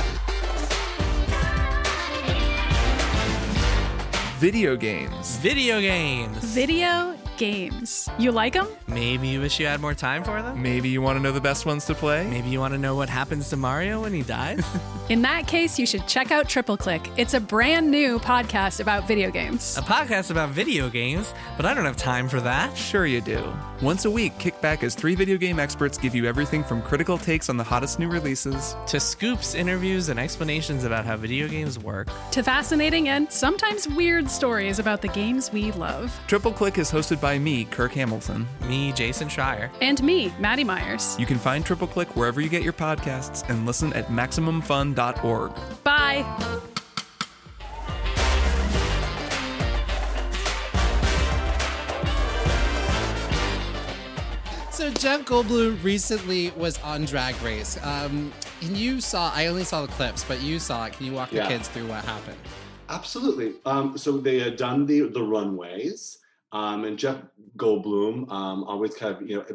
[4.39, 5.37] Video games.
[5.37, 6.37] Video games.
[6.45, 8.07] Video games.
[8.19, 8.67] You like them?
[8.87, 10.61] Maybe you wish you had more time for them?
[10.61, 12.27] Maybe you want to know the best ones to play?
[12.29, 14.63] Maybe you want to know what happens to Mario when he dies?
[15.09, 17.09] In that case, you should check out Triple Click.
[17.17, 19.75] It's a brand new podcast about video games.
[19.75, 22.77] a podcast about video games, but I don't have time for that.
[22.77, 23.41] Sure, you do.
[23.81, 27.17] Once a week, kick back as three video game experts give you everything from critical
[27.17, 31.79] takes on the hottest new releases To scoops, interviews, and explanations about how video games
[31.79, 32.07] work.
[32.31, 36.15] To fascinating and sometimes weird stories about the games we love.
[36.27, 38.47] Triple Click is hosted by me, Kirk Hamilton.
[38.67, 39.71] Me, Jason Schreier.
[39.81, 41.17] And me, Maddie Myers.
[41.17, 45.53] You can find Triple Click wherever you get your podcasts and listen at MaximumFun.org.
[45.83, 46.61] Bye.
[54.81, 57.77] So Jeff Goldblum recently was on Drag Race.
[57.83, 60.93] Um, and you saw, I only saw the clips, but you saw it.
[60.93, 61.43] Can you walk Yeah.
[61.43, 62.39] the kids through what happened?
[62.89, 63.53] Absolutely.
[63.63, 66.17] Um, so they had done the the runways,
[66.51, 67.17] um, and Jeff
[67.57, 69.45] Goldblum um, always kind of you know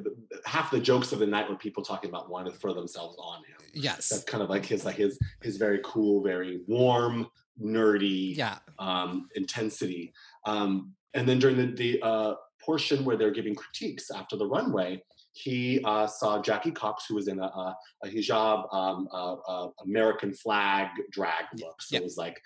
[0.44, 3.38] half the jokes of the night were people talking about wanting to throw themselves on
[3.38, 3.56] him.
[3.74, 4.10] Yes.
[4.10, 7.26] That's kind of like his like his his very cool, very warm,
[7.60, 8.58] nerdy Yeah.
[8.78, 10.12] um, intensity.
[10.44, 15.02] Um, and then during the the uh, portion where they're giving critiques after the runway,
[15.36, 19.68] he uh, saw Jackie Cox, who was in a, a, a hijab um, uh, uh,
[19.84, 21.82] American flag drag look.
[21.82, 22.00] So Yeah.
[22.00, 22.40] it was like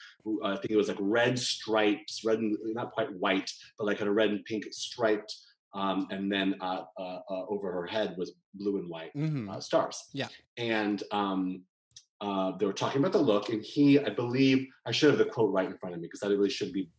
[0.44, 4.08] I think it was like red stripes, red and not quite white, but like of
[4.08, 5.32] red and pink striped.
[5.72, 9.60] Um, and then uh, uh, uh, over her head was blue and white hmm uh,
[9.60, 10.02] stars.
[10.12, 10.26] Yeah.
[10.56, 11.62] And um,
[12.20, 15.24] uh, they were talking about the look, and he, I believe, I should have the
[15.26, 16.90] quote right in front of me because I really should be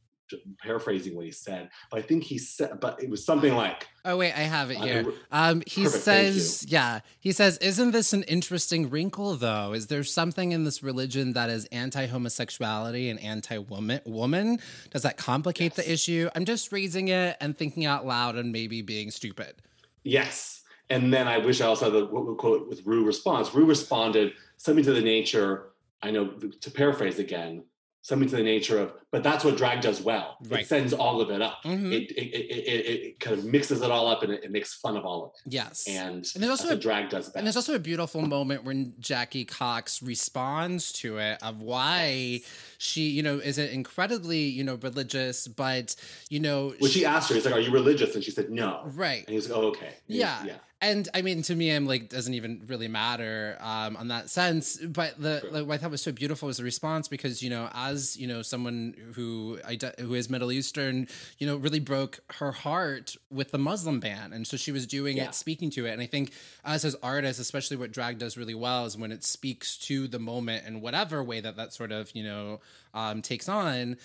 [0.60, 1.70] paraphrasing what he said.
[1.89, 4.78] But I think he said, but it was something like, Oh wait, I have it
[4.78, 5.06] here.
[5.32, 9.74] Um, he Perfect, says, yeah, he says, isn't this an interesting wrinkle though?
[9.74, 14.02] Is there something in this religion that is anti-homosexuality and anti-woman?
[14.06, 14.60] Woman?
[14.91, 16.30] Does that complicate the issue?
[16.36, 19.56] I'm just raising it and thinking out loud and maybe being stupid.
[20.04, 20.58] yes.
[20.89, 23.54] And then I wish I also had the quote with Ru response.
[23.54, 25.70] Ru responded something to the nature,
[26.04, 27.63] I know to paraphrase again,
[28.03, 30.37] something to the nature of, but that's what drag does well.
[30.49, 30.61] Right.
[30.61, 31.59] It sends all of it up.
[31.63, 31.91] Mhm.
[31.93, 34.97] It, it, it, it, it kind of mixes it all up and it, makes fun
[34.97, 35.53] of all of it.
[35.53, 35.85] Yes.
[35.87, 37.35] And, And there's also a- drag does best.
[37.35, 42.41] And there's also a beautiful moment when Jackie Cox responds to it of why
[42.79, 45.95] she, you know, is it incredibly, you know, religious, but
[46.29, 48.49] you know, When she- she asked her, he's like, "Are you religious?" And she said,
[48.49, 49.19] "No." right.
[49.19, 50.43] And he was like, "Oh, okay." And Yeah.
[50.45, 50.53] yeah.
[50.84, 54.78] And I mean, to me, I'm like, doesn't even really matter um, on that sense.
[54.78, 57.70] But the like, what I thought was so beautiful was the response because you know,
[57.72, 59.60] as you know, someone who
[60.00, 64.48] who is Middle Eastern, you know, really broke her heart with the Muslim ban, and
[64.48, 65.26] so she was doing Yeah.
[65.26, 65.91] it, speaking to it.
[65.91, 66.32] And I think
[66.65, 70.20] as as artists, especially what drag does really well is when it speaks to the
[70.20, 72.60] moment in whatever way that that sort of you know
[72.96, 73.98] um, takes on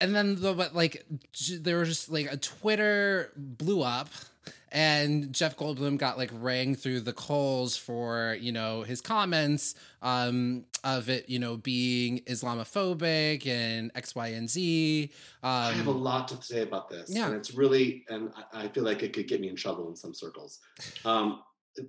[0.00, 1.04] and then the but like
[1.60, 4.08] there was just like a Twitter blew up
[4.72, 10.64] and Jeff Goldblum got like rang through the coals for you know his comments um,
[10.84, 15.10] of it, you know, being Islamophobic and X, Y, and Z.
[15.42, 17.10] Um, I have a lot to say about this.
[17.10, 17.26] Yeah.
[17.26, 19.96] And it's really, and I, I feel like it could get me in trouble in
[19.96, 20.60] some circles.
[21.04, 21.40] Um,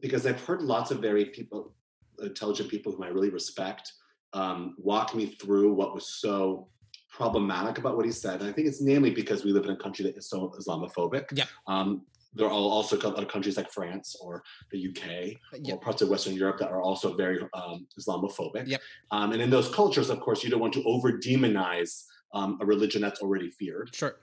[0.01, 1.73] because I've heard lots of very people,
[2.19, 3.91] intelligent people whom I really respect,
[4.33, 6.69] um, walk me through what was so
[7.11, 8.39] problematic about what he said.
[8.39, 11.25] And I think it's namely because we live in a country that is so Islamophobic.
[11.33, 11.45] Yeah.
[11.67, 12.03] Um,
[12.35, 15.73] there are also other countries like France or the UK Yeah.
[15.75, 18.67] or parts of Western Europe that are also very um, Islamophobic.
[18.67, 18.81] Yep.
[19.11, 22.65] Um, and in those cultures, of course, you don't want to over demonize um, a
[22.65, 23.95] religion that's already feared.
[23.95, 24.17] sure.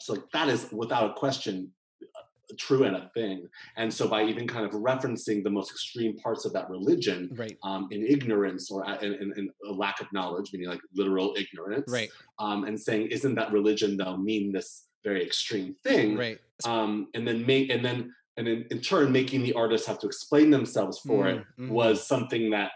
[0.00, 1.70] So that is without a question
[2.02, 3.48] uh, true and a thing.
[3.78, 7.56] And so by even kind of referencing the most extreme parts of that religion Right.
[7.62, 11.90] um, in ignorance or in, in, in a lack of knowledge, meaning like literal ignorance,
[11.90, 12.10] Right.
[12.38, 16.16] um, and saying, isn't that religion though mean this very extreme thing?
[16.16, 16.38] Right.
[16.64, 20.06] Um, and then make and then and in, in turn making the artists have to
[20.06, 22.72] explain themselves for it Mm, was something that,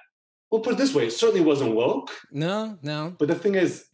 [0.50, 2.10] well, put it this way, it certainly wasn't woke.
[2.30, 3.16] No, no.
[3.18, 3.86] But the thing is,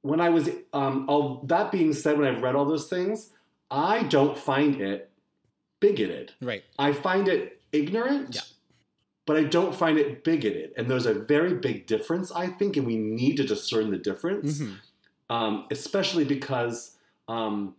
[0.00, 3.30] when I was, um, all that being said, when I've read all those things,
[3.70, 5.10] I don't find it
[5.80, 6.32] bigoted.
[6.40, 6.64] Right.
[6.78, 8.40] I find it ignorant, Yeah.
[9.26, 10.72] but I don't find it bigoted.
[10.78, 14.58] And there's a very big difference, I think, and we need to discern the difference,
[14.60, 14.76] Mhm.
[15.28, 16.96] um, especially because
[17.28, 17.76] um,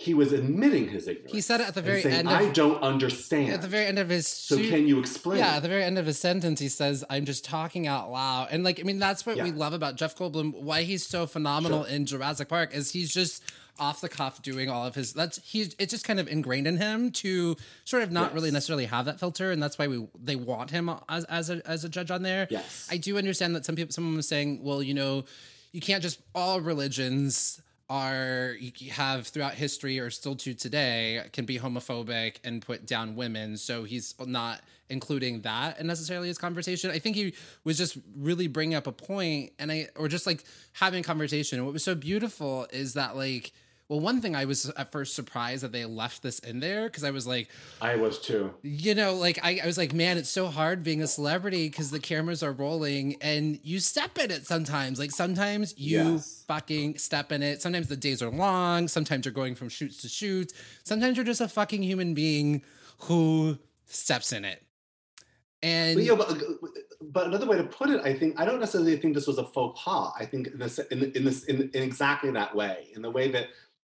[0.00, 1.30] he was admitting his ignorance.
[1.30, 3.52] He said it at the very saying, end of I don't understand.
[3.52, 5.38] at the very end of his so su- can you explain?
[5.40, 8.48] Yeah, at the very end of his sentence, he says, "I'm just talking out loud,"
[8.50, 10.54] and like, I mean, that's what we love about Jeff Goldblum.
[10.62, 11.92] Why he's so phenomenal Sure.
[11.94, 13.42] in Jurassic Park is he's just
[13.78, 15.12] off the cuff doing all of his.
[15.12, 18.86] That's he's it's just kind of ingrained in him to sort of not really necessarily
[18.86, 21.90] have that filter, and that's why we they want him as as a as a
[21.90, 22.46] judge on there.
[22.50, 22.88] Yes.
[22.90, 25.24] I do understand that some people, someone was saying, well, you know,
[25.72, 28.54] you can't just all religions are
[28.92, 33.56] have throughout history or still to today can be homophobic and put down women.
[33.56, 36.92] So he's not including that in necessarily his conversation.
[36.92, 40.44] I think he was just really bringing up a point and i or just like
[40.72, 41.64] having a conversation.
[41.64, 43.52] What was so beautiful is that like
[43.90, 47.04] well one thing i was at first surprised that they left this in there because
[47.04, 47.48] i was like
[47.82, 48.54] I was too.
[48.62, 51.90] you know, like I, I was like, man, it's so hard being a celebrity because
[51.90, 54.98] the cameras are rolling and you step in it sometimes.
[54.98, 56.44] Like sometimes you Yes.
[56.46, 57.62] fucking step in it.
[57.62, 58.86] Sometimes the days are long.
[58.86, 60.52] Sometimes you're going from shoots to shoots.
[60.84, 62.62] Sometimes you're just a fucking human being
[62.98, 64.62] who steps in it.
[65.62, 66.38] And But, yeah, but,
[67.00, 69.44] but another way to put it, I think I don't necessarily think this was a
[69.44, 70.12] faux pas.
[70.18, 73.30] I think in this in, in this in, in exactly that way, in the way
[73.30, 73.48] that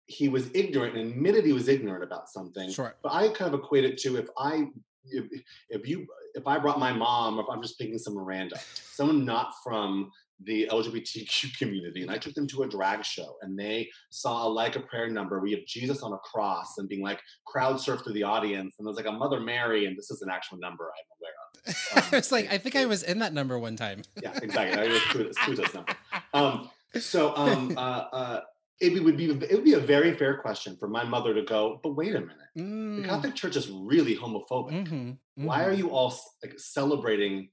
[0.09, 2.71] he was ignorant and admitted he was ignorant about something.
[2.71, 2.94] Sure.
[3.03, 4.66] But I kind of equate it to if I
[5.11, 5.25] if,
[5.68, 9.53] if you if I brought my mom, if I'm just picking some random, someone not
[9.62, 10.11] from
[10.44, 14.49] the LGBTQ community, and I took them to a drag show, and they saw a
[14.49, 15.40] like a prayer number.
[15.40, 18.87] We have Jesus on a cross, and being like crowd surf through the audience, and
[18.87, 22.12] there's like a Mother Mary, and this is an actual number I'm aware of.
[22.14, 24.03] it's like, I think I was in that number one time.
[24.23, 24.81] Yeah, exactly.
[24.81, 25.92] I was Tuda's number.
[26.35, 26.68] Um,
[27.01, 28.40] so um, uh, uh,
[28.81, 31.81] it would be it would be a very fair question for my mother to go.
[31.83, 34.87] But wait a minute, the Mm, Catholic Church is really homophobic.
[34.87, 35.67] mhm, Why mhm.
[35.67, 37.51] are you all like celebrating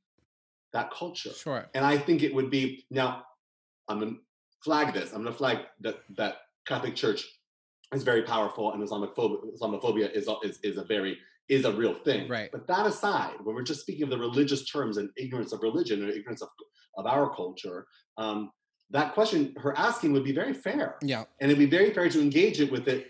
[0.74, 1.34] that culture?
[1.34, 1.70] Sure.
[1.74, 3.24] And I think it would be now.
[3.88, 4.18] I'm gonna
[4.64, 5.12] flag this.
[5.14, 6.36] I'm gonna flag that that
[6.66, 7.22] Catholic Church
[7.94, 11.94] is very powerful, and Islamophobia, Islamophobia is a- is is a very is a real
[11.94, 12.28] thing.
[12.28, 12.50] Right.
[12.52, 16.04] But that aside, when we're just speaking of the religious terms and ignorance of religion
[16.04, 16.50] or ignorance of
[16.98, 17.86] of our culture,
[18.18, 18.52] um,
[18.92, 21.26] that question her asking would be very fair, Yeah.
[21.40, 23.08] and it'd be very fair to engage it with it.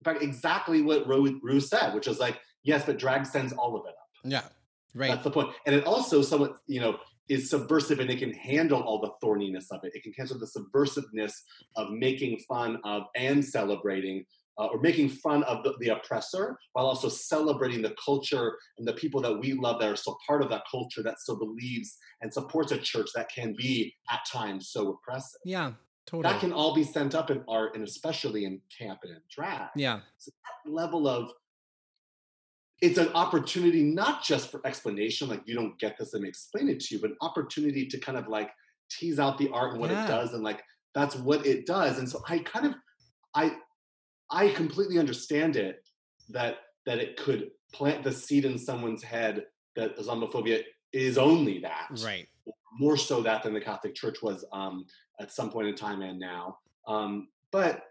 [0.00, 3.76] In fact, exactly what Ru, Ru said, which was like, yes, but drag sends all
[3.76, 4.08] of it up.
[4.24, 4.42] Yeah.
[4.94, 5.10] Right.
[5.10, 5.50] That's the point.
[5.66, 9.70] And it also somewhat, you know, is subversive and it can handle all the thorniness
[9.70, 9.94] of it.
[9.94, 11.32] It can handle the subversiveness
[11.76, 14.24] of making fun of and celebrating
[14.60, 18.92] uh, or making fun of the, the oppressor while also celebrating the culture and the
[18.92, 22.32] people that we love that are still part of that culture that still believes and
[22.32, 25.40] supports a church that can be at times so oppressive.
[25.44, 25.72] yeah.
[26.06, 26.32] Totally.
[26.32, 29.68] That can all be sent up in art and especially in camp and in drag
[29.76, 30.00] yeah.
[30.18, 30.30] So
[30.66, 31.30] that level of
[32.82, 36.80] it's an opportunity not just for explanation like you don't get this and explain it
[36.80, 38.50] to you but an opportunity to kind of like
[38.90, 40.04] tease out the art and what Yeah.
[40.04, 40.62] it does and like
[40.94, 42.74] that's what it does and so i kind of
[43.34, 43.54] i
[44.30, 45.84] i completely understand it
[46.28, 49.44] that that it could plant the seed in someone's head
[49.76, 50.62] that islamophobia
[50.92, 52.26] is only that Right.
[52.78, 54.86] more so that than the Catholic Church was um,
[55.20, 56.58] at some point in time and now.
[56.86, 57.84] Um, but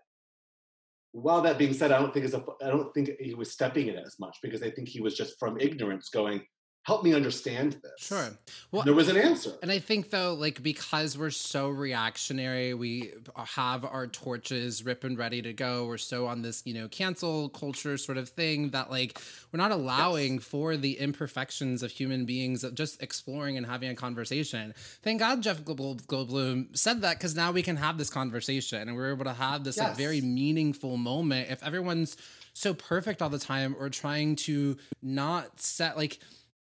[1.11, 3.87] while that being said, I don't think it's a, I don't think he was stepping
[3.87, 6.41] in it as much because I think he was just from ignorance going,
[6.83, 7.91] help me understand this.
[7.97, 8.29] Sure.
[8.71, 9.51] Well, There was an answer.
[9.61, 15.17] And I think though, like because we're so reactionary, we have our torches rip and
[15.17, 15.85] ready to go.
[15.85, 19.19] We're so on this, you know, cancel culture sort of thing that like
[19.51, 23.95] we're not allowing for the imperfections of human beings of just exploring and having a
[23.95, 24.73] conversation.
[25.03, 28.95] Thank God Jeff Gold- Goldblum said that because now we can have this conversation and
[28.95, 31.51] we're able to have this like very meaningful moment.
[31.51, 32.17] If everyone's
[32.53, 36.19] so perfect all the time or trying to not set like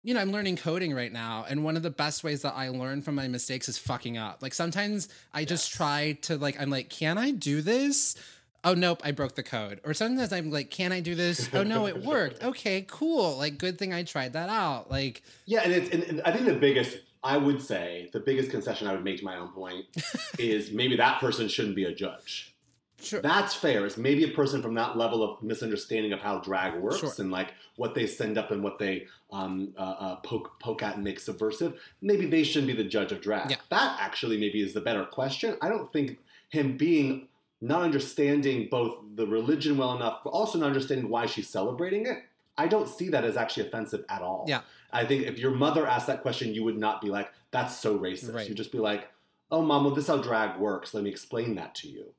[0.08, 2.70] you know, I'm learning coding right now, and one of the best ways that I
[2.70, 4.42] learn from my mistakes is fucking up.
[4.42, 8.16] Like sometimes I just try to like I'm like, can I do this?
[8.64, 9.82] Oh nope, I broke the code.
[9.84, 11.50] Or sometimes I'm like, can I do this?
[11.54, 12.42] Oh no, it worked.
[12.42, 13.36] Okay, cool.
[13.36, 14.90] Like good thing I tried that out.
[14.90, 18.50] Like Yeah, and it's and, and I think the biggest I would say the biggest
[18.50, 19.88] concession I would make to my own point
[20.40, 22.56] is maybe that person shouldn't be a judge.
[23.02, 23.22] Sure.
[23.22, 23.86] That's fair.
[23.86, 27.12] It's maybe a person from that level of misunderstanding of how drag works Sure.
[27.20, 30.96] and like what they send up and what they um, uh, uh, poke poke at
[30.96, 31.80] and make subversive.
[32.02, 33.52] Maybe they shouldn't be the judge of drag.
[33.52, 33.58] Yeah.
[33.70, 35.58] That actually maybe is the better question.
[35.62, 37.28] I don't think him being
[37.60, 42.20] not understanding both the religion well enough, but also not understanding why she's celebrating it.
[42.58, 44.46] I don't see that as actually offensive at all.
[44.48, 44.62] Yeah.
[44.92, 47.98] I think if your mother asked that question, you would not be like, "That's so
[48.00, 48.48] racist." Right.
[48.48, 49.10] You'd just be like,
[49.52, 50.94] "Oh, mom, well, this is how drag works.
[50.94, 52.14] Let me explain that to you."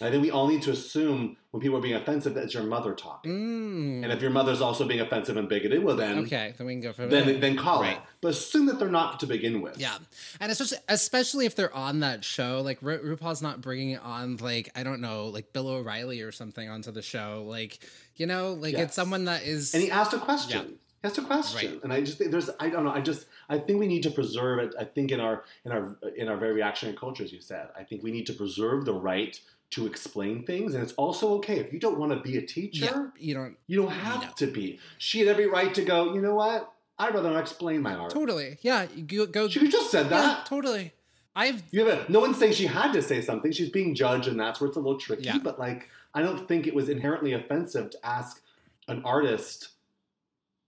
[0.00, 2.62] I think we all need to assume when people are being offensive that it's your
[2.62, 3.32] mother talking.
[3.32, 4.02] Mm.
[4.04, 6.80] And if your mother's also being offensive and bigoted, well then, okay, then we can
[6.82, 7.38] go from then there.
[7.38, 7.96] then call Right.
[7.96, 8.02] it.
[8.20, 9.78] But assume that they're not to begin with.
[9.78, 9.96] Yeah,
[10.40, 14.70] and especially especially if they're on that show, like Ru- RuPaul's not bringing on like
[14.76, 17.44] I don't know, like Bill O'Reilly or something onto the show.
[17.46, 17.80] Like
[18.16, 18.82] you know, like Yes.
[18.88, 19.74] it's someone that is.
[19.74, 20.66] And he asked a question.
[20.68, 20.76] Yeah.
[21.04, 21.82] Asked a question, Right.
[21.84, 24.10] and I just think there's I don't know I just I think we need to
[24.10, 24.72] preserve it.
[24.78, 27.82] I think in our in our in our very reactionary culture, as you said, I
[27.82, 29.38] think we need to preserve the right
[29.70, 32.84] to explain things, and it's also okay if you don't want to be a teacher.
[32.84, 34.78] yeah, you don't You don't have to be.
[34.98, 36.14] She had every right to go.
[36.14, 36.72] You know what?
[36.98, 38.10] I'd rather not explain my art.
[38.12, 38.58] totally.
[38.62, 39.26] Yeah, go.
[39.26, 40.46] go She could just said yeah, that.
[40.46, 40.92] totally.
[41.34, 43.50] I've You have a, no one's saying she had to say something.
[43.50, 45.24] She's being judged, and that's where it's a little tricky.
[45.24, 45.38] Yeah.
[45.42, 48.40] But like, I don't think it was inherently offensive to ask
[48.86, 49.70] an artist.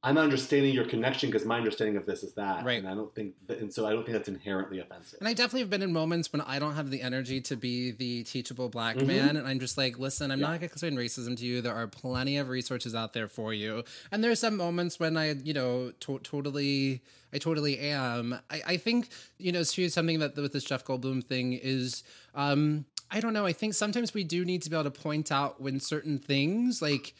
[0.05, 2.79] I'm understanding your connection because my understanding of this is that, Right.
[2.79, 5.19] And I don't think, that, and so I don't think that's inherently offensive.
[5.21, 7.91] and I definitely have been in moments when I don't have the energy to be
[7.91, 9.07] the teachable black Mhm.
[9.07, 10.47] man, and I'm just like, listen, I'm Yeah.
[10.49, 11.61] not going to explain racism to you.
[11.63, 15.33] There are plenty of resources out there for you, and there's some moments when I,
[15.33, 17.01] you know, to- totally,
[17.33, 18.35] I totally am.
[18.51, 22.85] I, I think, you know, too, something that with this Jeff Goldblum thing is, um,
[23.11, 23.47] I don't know.
[23.47, 26.83] I think sometimes we do need to be able to point out when certain things
[26.83, 27.15] like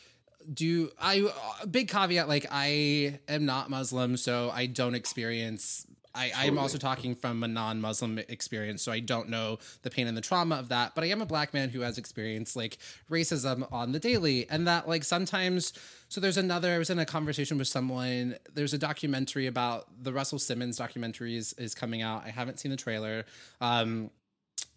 [0.53, 1.29] do I
[1.63, 5.87] a big caveat like I am not Muslim, so I don't experience.
[6.17, 10.17] I, I'm also talking from a non-Muslim experience, so I don't know the pain and
[10.17, 10.95] the trauma of that.
[10.95, 12.79] But I am a black man who has experienced like
[13.11, 15.73] racism on the daily, and that like sometimes.
[16.09, 16.73] So there's another.
[16.73, 18.37] I was in a conversation with someone.
[18.53, 22.25] There's a documentary about the Russell Simmons documentary is, is coming out.
[22.25, 23.25] I haven't seen the trailer.
[23.61, 24.11] Um,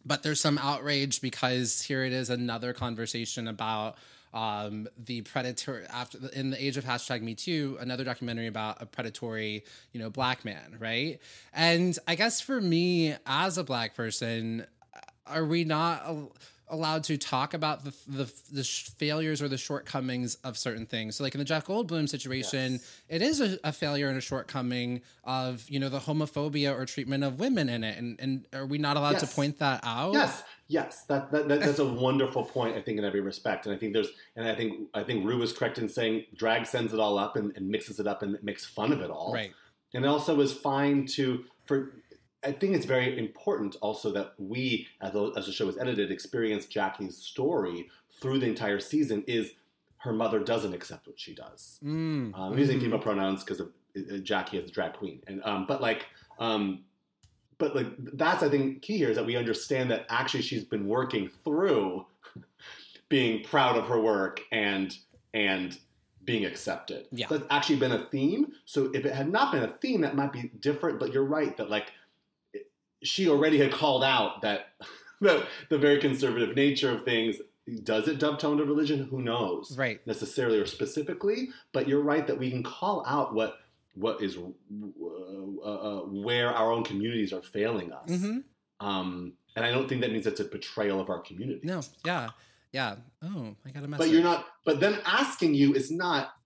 [0.08, 3.98] but there's some outrage because here it is another conversation about
[4.34, 8.86] um, the predator after in the age of hashtag me too another documentary about a
[8.86, 11.20] predatory you know black man right?
[11.54, 14.66] And i guess for me as a black person
[15.26, 16.04] are we not
[16.70, 21.16] allowed to talk about the the, the sh- failures or the shortcomings of certain things.
[21.16, 23.02] So like in the jeff goldblum situation Yes.
[23.10, 27.24] it is a, a failure and a shortcoming of you know the homophobia or treatment
[27.24, 27.98] of women in it.
[27.98, 30.14] And and are we not allowed to point that out?
[30.14, 32.76] Yes, yes, that, that, that that's a wonderful point.
[32.76, 35.38] I think in every respect, and I think there's, and I think I think Ru
[35.38, 38.38] was correct in saying drag sends it all up and, and mixes it up and
[38.44, 39.34] makes fun of it all.
[39.34, 39.54] right.
[39.94, 41.94] And it also is fine to for
[42.48, 46.12] i think it's very important also that we as the, as the show is edited
[46.12, 47.88] experience jackie's story
[48.20, 49.52] through the entire season is
[49.98, 52.34] her mother doesn't accept what she does mm.
[52.34, 52.84] um, i'm using Mhm.
[52.84, 56.08] female pronouns because of uh, jackie as a drag queen and um, but like
[56.40, 56.84] um,
[57.58, 60.88] but like that's i think key here is that we understand that actually she's been
[60.88, 62.06] working through
[63.10, 64.98] being proud of her work and
[65.34, 65.78] and
[66.28, 67.08] being accepted.
[67.12, 67.28] Yeah.
[67.30, 68.52] So that's actually been a theme.
[68.66, 71.00] So if it had not been a theme, that might be different.
[71.00, 71.94] But you're right that like
[73.04, 74.68] she already had called out that
[75.22, 77.38] the, the very conservative nature of things.
[77.84, 79.08] Does it dovetail into religion?
[79.12, 79.78] Who knows?
[79.78, 83.58] right necessarily or specifically, but you're right that we can call out what
[83.94, 88.10] what is uh, uh, where our own communities are failing us.
[88.10, 88.44] Mhm.
[88.80, 91.62] Um, and I don't think that means it's a betrayal of our community.
[91.64, 92.30] no yeah
[92.74, 94.46] yeah oh i got a message but you're not.
[94.66, 96.37] But them asking you is not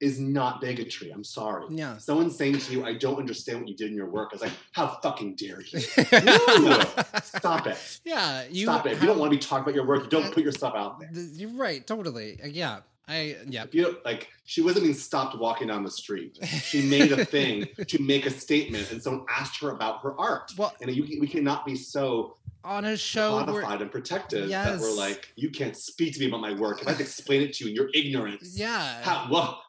[0.00, 1.10] is not bigotry.
[1.10, 1.66] I'm sorry.
[1.70, 4.34] yeah Someone saying to you, "I don't understand what you did in your work," I
[4.36, 5.80] was like, "How fucking dare you?
[7.22, 8.00] Stop it!
[8.04, 8.92] yeah you Stop it!
[8.92, 11.00] If you don't want to be talking about your work, you don't put yourself out
[11.00, 12.38] there." Th- You're right, totally.
[12.42, 13.64] Uh, Yeah, I yeah.
[13.64, 16.38] If you like, she wasn't being stopped walking down the street.
[16.44, 20.52] She made a thing to make a statement, and someone asked her about her art.
[20.58, 24.80] Well- and you, we cannot be so On a show where codified and protected that
[24.80, 26.80] we're like, you can't speak to me about my work.
[26.82, 29.00] If I have to explain it to you in your ignorance, yeah.
[29.02, 29.60] how, what?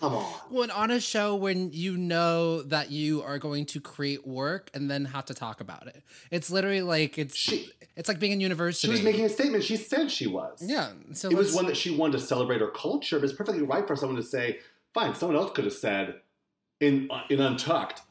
[0.00, 0.24] Come on.
[0.50, 4.88] When on a show when you know that you are going to create work and
[4.90, 6.02] then have to talk about it.
[6.30, 8.86] It's literally like it's She- it's like being in university.
[8.86, 9.64] She was making a statement.
[9.64, 10.62] She said she was.
[10.64, 10.92] Yeah.
[11.14, 13.88] So it was one that she wanted to celebrate her culture, but it's perfectly right
[13.88, 14.60] for someone to say,
[14.94, 16.20] fine, someone else could have said
[16.80, 18.02] in uh, in Untucked,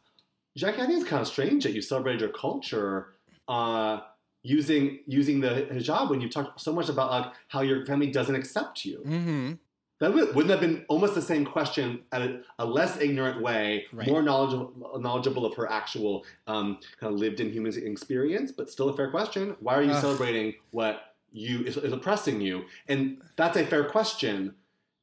[0.58, 3.14] Jackie, I think it's kind of strange that you celebrated your culture
[3.48, 4.02] uh,
[4.44, 8.36] using using the hijab when you talk so much about like how your family doesn't
[8.36, 9.02] accept you.
[9.06, 9.60] Mhm.
[10.00, 13.86] That would, wouldn't have been almost the same question at a, a less ignorant way,
[13.92, 14.08] Right.
[14.08, 18.90] more knowledgeable, knowledgeable of her actual um, kind of lived in human experience, but still
[18.90, 19.56] a fair question.
[19.60, 20.02] Why are you Ugh.
[20.02, 22.66] celebrating what you is, is oppressing you?
[22.88, 24.54] And that's a fair question.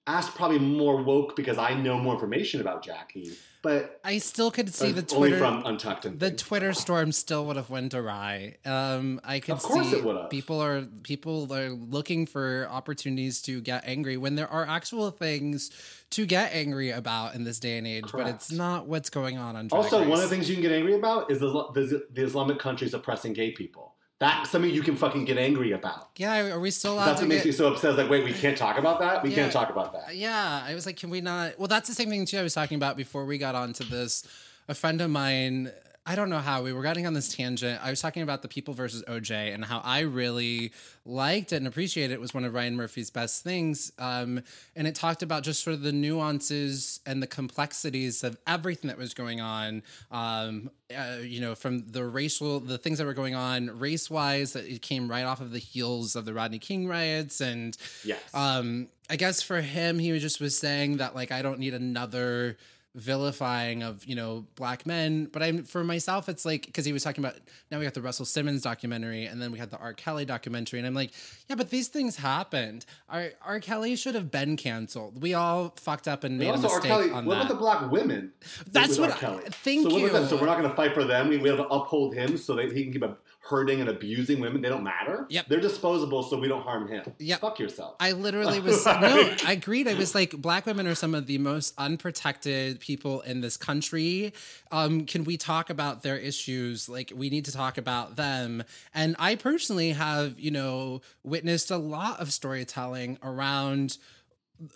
[0.07, 3.33] Asked probably more woke because I know more information about Jackie,
[3.65, 6.43] but I still could see the only Twitter from Untucked and the things.
[6.43, 8.59] Twitter storm still would have went awry.
[8.65, 10.31] Um, I could Of course see it would have.
[10.31, 15.71] people are people are looking for opportunities to get angry when there are actual things
[16.11, 19.57] to get angry about in this day and age, but it's not what's going on
[19.57, 19.69] on.
[19.69, 22.23] Drag Also, one of the things you can get angry about is the, the, the
[22.23, 23.94] Islamic countries oppressing gay people.
[24.21, 26.11] That's something you can fucking get angry about.
[26.17, 27.49] Yeah, are we still allowed That's what makes get?
[27.49, 27.91] me so upset.
[27.91, 29.23] It's like, wait, we can't talk about that.
[29.23, 29.37] We Yeah.
[29.37, 30.15] can't talk about that.
[30.17, 31.59] Yeah, I was like, can we not?
[31.59, 32.39] Well, that's the same thing too.
[32.39, 34.25] I was talking about before we got onto this.
[34.69, 35.71] A friend of mine,
[36.07, 37.81] I don't know how we were getting on this tangent.
[37.83, 40.71] I was talking about the People versus OJ and how I really
[41.07, 42.17] liked it and appreciated it.
[42.17, 44.43] It was one of Ryan Murphy's best things, um,
[44.77, 48.99] and it talked about just sort of the nuances and the complexities of everything that
[48.99, 49.83] was going on.
[50.11, 54.53] Um, uh, you know, from the racial, the things that were going on race wise,
[54.53, 58.21] that it came right off of the heels of the Rodney King riots and Yes.
[58.35, 62.57] um i guess for him he just was saying that like i don't need another
[62.95, 67.03] vilifying of you know black men but i'm for myself it's like because he was
[67.03, 67.37] talking about
[67.71, 70.79] now we got the russell simmons documentary and then we had the r kelly documentary
[70.79, 71.11] and i'm like
[71.49, 76.07] yeah but these things happened r, r kelly should have been canceled we all fucked
[76.07, 76.75] up and And made a also, R.
[76.77, 78.33] mistake Kelly, on what that about the black women?
[78.71, 79.17] That's what R.
[79.17, 79.43] I- Kelly?
[79.51, 80.09] thank so you.
[80.27, 81.29] So we're not going to fight for them.
[81.29, 83.17] We, we have to uphold him so that he can keep a,
[83.47, 84.63] hurting and abusing women.
[84.63, 85.27] They don't matter.
[85.29, 85.49] Yep.
[85.49, 87.05] They're disposable, so we don't harm him.
[87.19, 87.41] Yep.
[87.41, 87.97] Fuck yourself.
[88.01, 89.87] I literally was Like- no, I agreed.
[89.87, 94.33] I was like, black women are some of the most unprotected people in this country.
[94.73, 96.89] Um, can we talk about their issues?
[96.89, 98.65] Like, we need to talk about them.
[98.95, 103.99] And I personally have, you know, witnessed a lot of storytelling around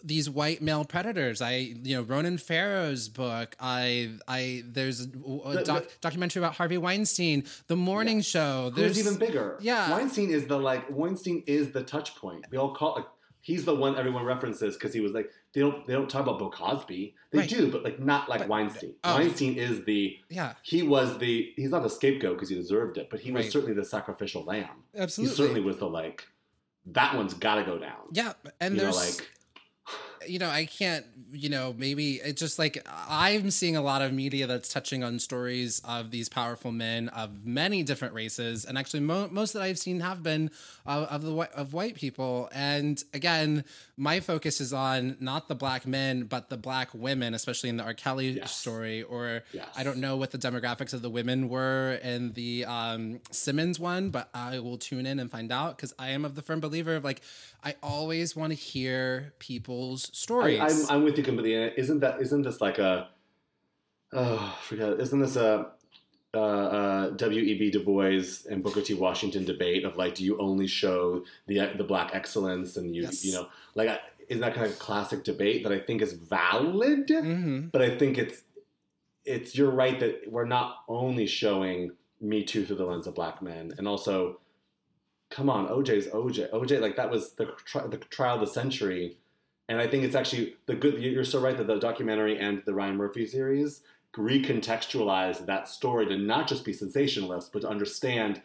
[0.02, 1.40] these white male predators.
[1.42, 3.56] I, you know, Ronan Farrow's book.
[3.60, 8.70] I, I, there's a, doc, documentary about Harvey Weinstein, The Morning Show.
[8.74, 9.58] Who's There's even bigger?
[9.60, 9.90] Yeah.
[9.90, 10.88] Weinstein is the like.
[10.90, 12.44] Weinstein is the touch point.
[12.50, 13.06] We all call like.
[13.40, 16.38] He's the one everyone references because he was like they don't they don't talk about
[16.38, 17.14] Bill Cosby.
[17.30, 17.48] They Right.
[17.48, 18.94] do, but like not like Weinstein.
[19.04, 19.14] oh.
[19.16, 23.08] Weinstein is the Yeah, he was the he's not the scapegoat because he deserved it,
[23.10, 23.52] but he was Right.
[23.52, 24.68] certainly the sacrificial lamb.
[24.94, 25.30] absolutely.
[25.30, 26.26] He certainly was the like
[26.86, 27.96] that one's got to go down.
[28.12, 29.28] Yeah, and you know, there's like
[30.28, 34.12] you know, I can't, you know, maybe it's just like I'm seeing a lot of
[34.12, 39.00] media that's touching on stories of these powerful men of many different races, and actually
[39.00, 40.50] mo- most that I've seen have been
[40.86, 42.48] uh, of the of white people.
[42.52, 43.64] And again,
[43.96, 47.84] my focus is on not the black men, but the black women, especially in the
[47.84, 47.94] R.
[47.94, 48.54] Kelly Yes.
[48.54, 49.02] story.
[49.02, 49.68] Or Yes.
[49.76, 54.10] I don't know what the demographics of the women were in the um, Simmons one,
[54.10, 56.94] but I will tune in and find out because I am of the firm believer
[56.96, 57.22] of like
[57.64, 60.60] I always want to hear people's stories.
[60.60, 61.72] I, I'm, I'm with you completely.
[61.76, 63.08] Isn't that isn't this like a
[64.12, 65.00] oh forget?
[65.00, 65.70] Isn't this a
[66.34, 67.70] uh, uh, W.E.B.
[67.70, 68.92] Du Bois and Booker T.
[68.94, 73.24] Washington debate of like, do you only show the the black excellence and you Yes.
[73.24, 77.08] you know like I- isn't that kind of classic debate that I think is valid,
[77.08, 77.72] Mhm.
[77.72, 78.42] but I think it's
[79.24, 83.40] it's you're right that we're not only showing Me Too through the lens of black
[83.42, 84.38] men, and also,
[85.30, 89.18] come on, OJ's OJ, OJ like that was the tri- the trial of the century,
[89.68, 91.02] and I think it's actually the good.
[91.02, 93.82] You're so right that the documentary and the Ryan Murphy series
[94.16, 98.42] recontextualize that story to not just be sensationalist, but to understand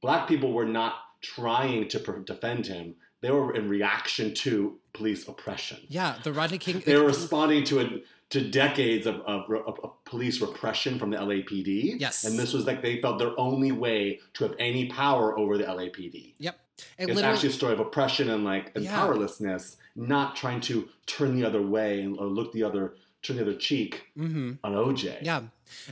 [0.00, 5.26] black people were not trying to pr- defend him; they were in reaction to police
[5.26, 5.78] oppression.
[5.88, 6.82] Yeah, the Rodney King.
[6.84, 11.16] They were responding to a, to decades of, of, of, of police repression from the
[11.16, 12.00] LAPD.
[12.00, 12.24] Yes.
[12.24, 15.64] and this was like they felt their only way to have any power over the
[15.64, 16.34] LAPD.
[16.38, 16.58] Yep.
[16.98, 18.94] It It's actually a story of oppression and like and Yeah.
[18.96, 23.42] powerlessness, not trying to turn the other way and or look the other turn the
[23.42, 25.18] other cheek hmm on OJ.
[25.22, 25.42] Yeah,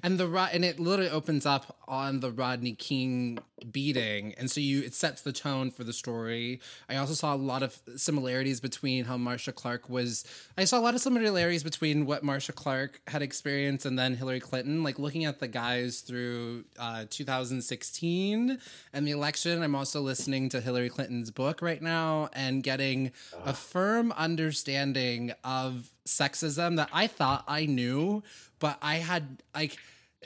[0.03, 3.39] and the and it literally opens up on the Rodney King
[3.71, 6.61] beating, and so you it sets the tone for the story.
[6.89, 10.25] I also saw a lot of similarities between how Marcia Clark was.
[10.57, 14.41] I saw a lot of similarities between what Marcia Clark had experienced and then Hillary
[14.41, 14.83] Clinton.
[14.83, 18.59] Like looking at the guys through uh, 2016
[18.93, 19.63] and the election.
[19.63, 23.13] I'm also listening to Hillary Clinton's book right now and getting
[23.45, 28.23] a firm understanding of sexism that I thought I knew,
[28.59, 29.79] but I had like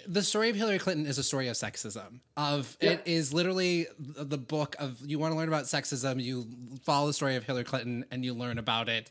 [0.07, 2.21] the story of Hillary Clinton is a story of sexism.
[2.37, 6.47] Of it is literally the book of you want to learn about sexism, you
[6.85, 9.11] follow the story of Hillary Clinton and you learn about it.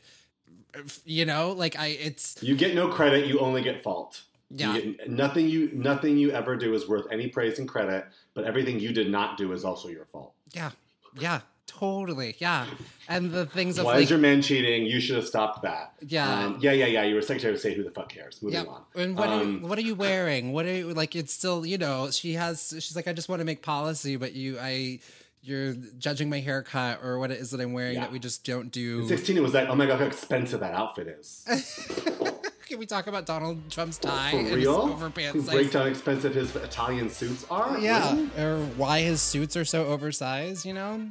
[1.04, 4.22] You know, like I it's You get no credit, you only get fault.
[4.50, 4.74] Yeah.
[4.74, 8.44] You get, nothing you nothing you ever do is worth any praise and credit, but
[8.44, 10.34] everything you did not do is also your fault.
[10.52, 10.70] yeah.
[11.14, 12.36] Yeah, totally.
[12.38, 12.66] Yeah.
[13.08, 14.86] And the things of Why like is your man cheating?
[14.86, 15.94] You should have stopped that.
[16.06, 16.46] Yeah.
[16.46, 17.02] Um, yeah, yeah, yeah.
[17.04, 17.76] You were Secretary of State.
[17.76, 18.40] Who the fuck cares?
[18.42, 18.82] Moving Yeah, on.
[18.94, 20.52] and what are Um, you, what are you wearing?
[20.52, 21.16] What are you like?
[21.16, 22.68] It's still you know she has.
[22.80, 25.00] She's like I just want to make policy, but you I
[25.44, 28.02] you're judging my haircut or what it is that I'm wearing Yeah.
[28.02, 29.08] that we just don't do.
[29.08, 31.44] 16, it was like, oh my god, how expensive that outfit is.
[32.68, 34.88] Can we talk about Donald Trump's tie For and his real?
[34.88, 35.32] overpants?
[35.32, 37.76] Who break down expensive his Italian suits are?
[37.80, 38.30] Yeah, Really?
[38.40, 40.64] or why his suits are so oversized?
[40.64, 41.08] You know.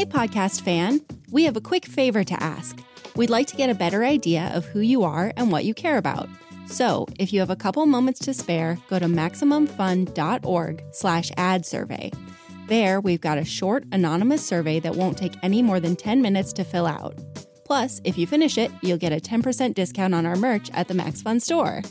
[0.00, 1.02] Hey, podcast fan.
[1.30, 2.82] We have a quick favor to ask.
[3.16, 5.98] We'd like to get a better idea of who you are and what you care
[5.98, 6.26] about.
[6.64, 12.10] So, if you have a couple moments to spare, go to MaximumFun.org slash ad survey.
[12.66, 16.54] There, we've got a short, anonymous survey that won't take any more than 10 minutes
[16.54, 17.18] to fill out.
[17.66, 20.94] Plus, if you finish it, you'll get a 10% discount on our merch at the
[20.94, 21.82] Max Fun store.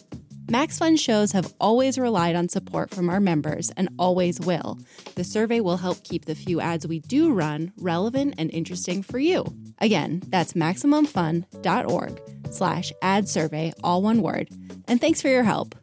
[0.50, 4.80] Max Fun shows have always relied on support from our members and always will.
[5.14, 9.20] The survey will help keep the few ads we do run relevant and interesting for
[9.20, 9.46] you.
[9.78, 12.22] Again, that's MaximumFun.org
[12.52, 14.50] slash ad survey, all one word.
[14.88, 15.76] And thanks for your help.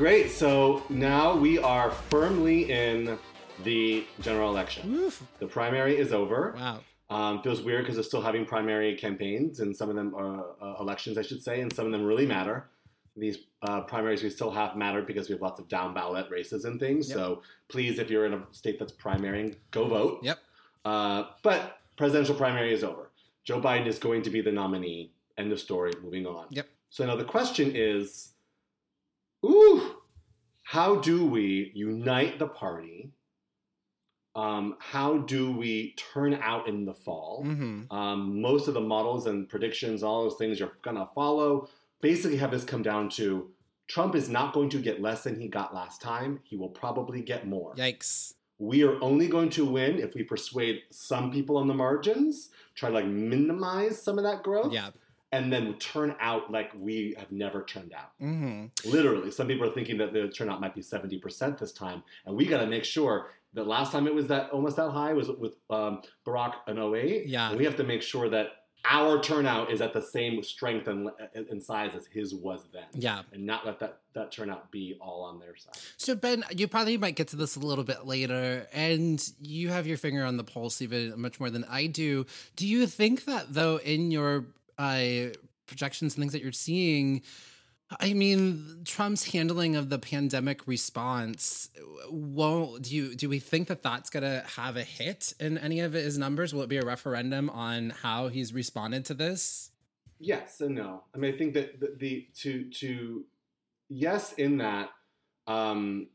[0.00, 0.30] Great.
[0.30, 3.18] So now we are firmly in
[3.64, 4.94] the general election.
[4.94, 5.22] Oof.
[5.40, 6.54] The primary is over.
[6.56, 6.80] Wow.
[7.10, 10.76] Um, feels weird because they're still having primary campaigns, and some of them are uh,
[10.80, 12.70] elections, I should say, and some of them really matter.
[13.14, 16.64] These uh, primaries we still have mattered because we have lots of down ballot races
[16.64, 17.10] and things.
[17.10, 17.18] Yep.
[17.18, 20.20] So please, if you're in a state that's primarying, go vote.
[20.22, 20.38] Yep.
[20.82, 23.10] Uh, but presidential primary is over.
[23.44, 25.12] Joe Biden is going to be the nominee.
[25.36, 25.92] End of story.
[26.02, 26.46] Moving on.
[26.48, 26.68] Yep.
[26.88, 28.29] So now the question is,
[29.44, 29.96] ooh,
[30.62, 33.12] how do we unite the party?
[34.36, 37.44] Um, how do we turn out in the fall?
[37.44, 37.92] Mm-hmm.
[37.92, 41.68] Um, most of the models and predictions, all those things you're gonna follow,
[42.00, 43.50] basically have this come down to
[43.88, 46.38] Trump is not going to get less than he got last time.
[46.44, 47.74] He will probably get more.
[47.74, 48.34] Yikes.
[48.58, 52.90] We are only going to win if we persuade some people on the margins, try
[52.90, 54.90] to like minimize some of that growth, Yeah.
[55.32, 58.12] And then turn out like we have never turned out.
[58.20, 58.90] Mm-hmm.
[58.90, 62.46] Literally, some people are thinking that the turnout might be 70% this time, and we
[62.46, 65.54] got to make sure that last time it was that almost that high was with
[65.70, 67.26] um, Barack in 08.
[67.26, 67.50] Yeah.
[67.50, 68.48] And we have to make sure that
[68.84, 72.84] our turnout is at the same strength and, and size as his was then.
[72.94, 73.22] Yeah.
[73.32, 75.74] And not let that, that turnout be all on their side.
[75.96, 79.86] So Ben, you probably might get to this a little bit later, and you have
[79.86, 82.24] your finger on the pulse even much more than I do.
[82.56, 84.46] Do you think that though, in your
[84.80, 85.32] uh,
[85.66, 87.22] projections and things that you're seeing,
[87.98, 91.68] I mean, Trump's handling of the pandemic response
[92.08, 92.82] won't.
[92.82, 95.92] Do you do we think that that's going to have a hit in any of
[95.92, 96.54] his numbers?
[96.54, 99.70] Will it be a referendum on how he's responded to this?
[100.20, 101.04] Yes and no.
[101.14, 103.24] I mean, I think that the, the to to
[103.88, 104.90] yes in that.
[105.46, 106.08] Um,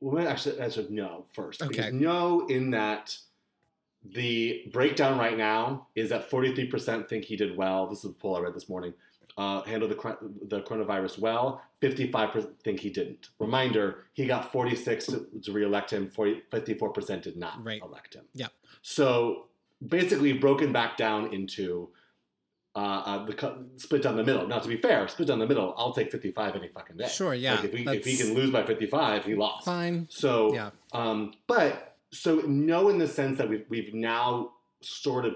[0.00, 1.62] well, actually, answer no first.
[1.62, 1.90] Okay.
[1.90, 3.16] No in that
[4.04, 7.86] the breakdown right now is that forty three percent think he did well.
[7.86, 8.94] This is a poll I read this morning.
[9.36, 11.60] Uh, handled the the coronavirus well.
[11.80, 13.30] Fifty five percent think he didn't.
[13.38, 16.08] Reminder: he got forty six to, to reelect him.
[16.08, 17.82] 54 percent did not Right.
[17.82, 18.24] elect him.
[18.34, 18.48] Yeah.
[18.82, 19.46] So
[19.86, 21.88] basically, broken back down into
[22.76, 24.46] uh, uh, the split down the middle.
[24.46, 27.06] Now, to be fair, split down the middle, I'll take 55 any fucking day.
[27.08, 29.64] Sure, yeah, Like if, we, if he can lose by 55, he lost.
[29.64, 30.08] Fine.
[30.10, 30.70] So, Yeah.
[30.92, 35.34] um, but so no, in the sense that we've we've now sort of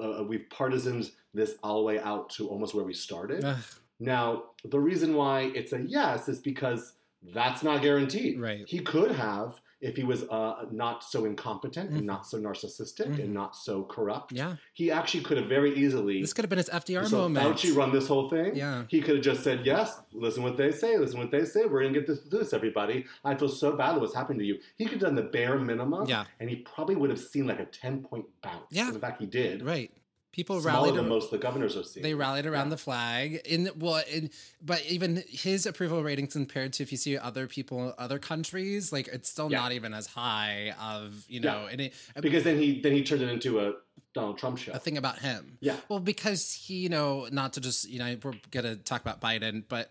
[0.00, 3.44] uh, we've partisans this all the way out to almost where we started.
[3.44, 3.56] Ugh,
[3.98, 6.94] Now, the reason why it's a yes is because
[7.34, 8.40] that's not guaranteed.
[8.40, 8.66] Right.
[8.66, 13.32] He could have if he was uh, not so incompetent and not so narcissistic and
[13.32, 14.56] not so corrupt, Yeah.
[14.74, 16.20] he actually could have very easily.
[16.20, 17.56] This could have been his FDR so moment.
[17.56, 18.54] Fauci run this whole thing.
[18.54, 18.84] Yeah.
[18.88, 19.98] he could have just said yes.
[20.12, 20.98] Listen what they say.
[20.98, 21.64] Listen what they say.
[21.64, 23.06] We're gonna get this, this, everybody.
[23.24, 24.58] I feel so bad that what's happening to you.
[24.76, 26.06] He could have done the bare minimum.
[26.06, 26.24] Yeah.
[26.38, 28.66] and he probably would have seen like a ten point bounce.
[28.70, 28.88] Yeah.
[28.90, 29.62] in fact, he did.
[29.62, 29.90] Right.
[30.32, 32.04] People Smaller rallied than most the governors are seeing.
[32.04, 33.40] They rallied around the flag.
[33.44, 34.30] In well, in
[34.62, 39.08] but even his approval ratings compared to if you see other people, other countries, like
[39.08, 39.58] it's still Yeah.
[39.58, 41.68] not even as high of you know, Yeah.
[41.72, 43.72] and it, because then he then he turned it into a
[44.12, 44.72] Donald Trump show.
[44.72, 45.56] a thing about him.
[45.60, 45.76] Yeah.
[45.88, 49.62] Well, because he, you know, not to just, you know, we're gonna talk about Biden,
[49.68, 49.86] but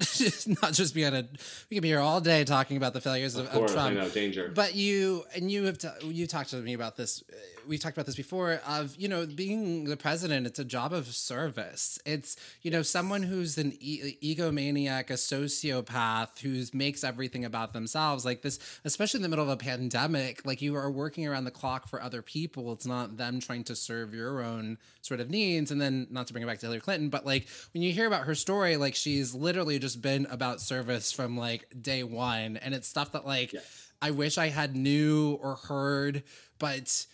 [0.61, 1.23] not just be on a,
[1.69, 3.97] we could be here all day talking about the failures of, of course, of Trump.
[3.97, 4.51] I know danger.
[4.53, 7.23] But you and you have t- you talked to me about this.
[7.31, 7.35] uh,
[7.65, 8.59] We talked about this before.
[8.67, 11.97] Of you know, being the president, it's a job of service.
[12.05, 18.25] It's you know someone who's an e- egomaniac, a sociopath, who makes everything about themselves.
[18.25, 20.45] Like this, especially in the middle of a pandemic.
[20.45, 22.73] Like you are working around the clock for other people.
[22.73, 25.71] It's not them trying to serve your own sort of needs.
[25.71, 28.07] And then not to bring it back to Hillary Clinton, but like when you hear
[28.07, 32.73] about her story, like she's literally just been about service from like day one, and
[32.73, 33.53] it's stuff that like.
[34.01, 36.23] I wish I had knew or heard,
[36.57, 37.05] but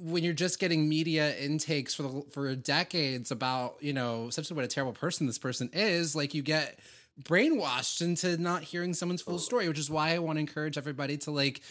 [0.00, 4.64] when you're just getting media intakes for the, for decades about you know essentially what
[4.64, 6.78] a terrible person this person is, like you get
[7.22, 11.16] brainwashed into not hearing someone's full story, which is why I want to encourage everybody
[11.18, 11.62] to like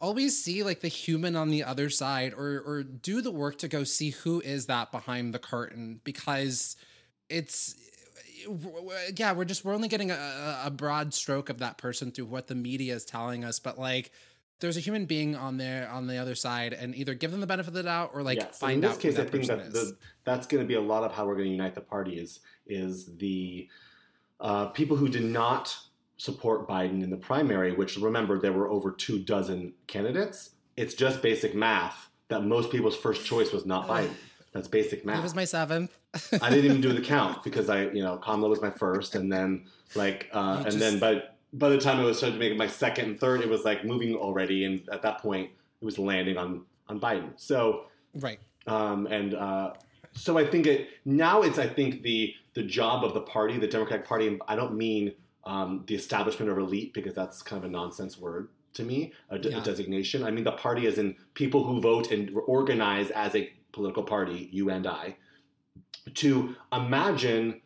[0.00, 3.68] always see like the human on the other side or or do the work to
[3.68, 6.76] go see who is that behind the curtain because
[7.28, 7.74] it's
[9.16, 12.46] yeah we're just we're only getting a, a broad stroke of that person through what
[12.46, 14.10] the media is telling us but like
[14.60, 17.46] there's a human being on there on the other side and either give them the
[17.46, 18.58] benefit of the doubt or like yes.
[18.58, 19.72] find in this out case, who I think person that is.
[19.72, 22.18] the, that's going to be a lot of how we're going to unite the party
[22.18, 23.68] is is the
[24.40, 25.76] uh, people who did not
[26.18, 30.50] support Biden in the primary, which remember there were over two dozen candidates.
[30.76, 34.10] It's just basic math that most people's first choice was not Biden.
[34.52, 35.20] That's basic math.
[35.20, 35.96] it was my seventh
[36.40, 39.30] I didn't even do the count because I, you know, Kamala was my first, and
[39.30, 39.64] then
[39.94, 41.22] like, uh, You and just- then by
[41.54, 43.82] by the time it was starting to make my second and third, it was like
[43.84, 45.50] moving already, and at that point,
[45.80, 47.30] it was landing on on Biden.
[47.36, 49.74] So, right um, and uh,
[50.12, 53.68] so I think it now it's I think the the job of the party, the
[53.68, 55.12] Democratic Party, and I don't mean
[55.44, 59.38] um, the establishment or elite because that's kind of a nonsense word to me, a,
[59.38, 60.22] de- a designation.
[60.22, 64.48] I mean the party is in people who vote and organize as a political party,
[64.52, 65.16] you and I,
[66.14, 67.60] to imagine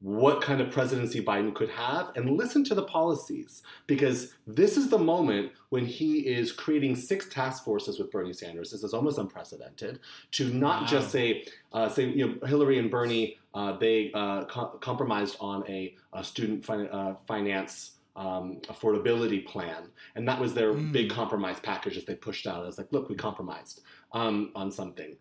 [0.00, 4.90] what kind of presidency Biden could have and listen to the policies because this is
[4.90, 8.70] the moment when he is creating six task forces with Bernie Sanders.
[8.70, 10.00] This is almost unprecedented
[10.32, 10.86] to not Wow.
[10.86, 15.64] just say, uh, say you know, Hillary and Bernie, uh, they uh, co- compromised on
[15.66, 17.92] a, a student fin- uh, finance.
[18.18, 20.90] Um, affordability plan, and that was their Mm.
[20.90, 22.64] big compromise package that they pushed out.
[22.64, 23.82] It's like, look, we compromised
[24.12, 25.18] um, on something.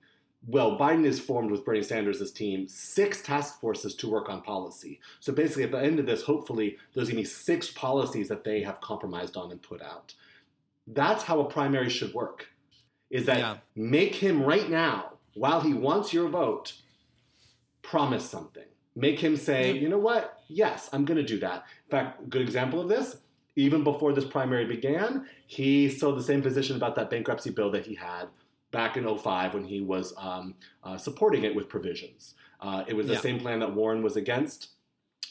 [0.48, 5.00] Well, Biden has formed with Bernie Sanders' team six task forces to work on policy.
[5.20, 8.44] So basically, at the end of this, hopefully, there's going to be six policies that
[8.44, 10.14] they have compromised on and put out.
[10.86, 12.50] That's how a primary should work.
[13.10, 13.58] Is that Yeah.
[13.76, 16.74] make him right now, while he wants your vote,
[17.82, 18.66] promise something.
[18.96, 19.82] Make him say, Yeah.
[19.82, 20.44] you know what?
[20.48, 21.66] Yes, I'm going to do that.
[21.86, 23.18] In fact, good example of this.
[23.56, 27.86] Even before this primary began, he still the same position about that bankruptcy bill that
[27.86, 28.28] he had
[28.76, 30.54] back in 05 when he was um,
[30.84, 32.36] uh, supporting it with provisions.
[32.60, 33.22] Uh, it was the Yeah.
[33.22, 34.72] same plan that Warren was against,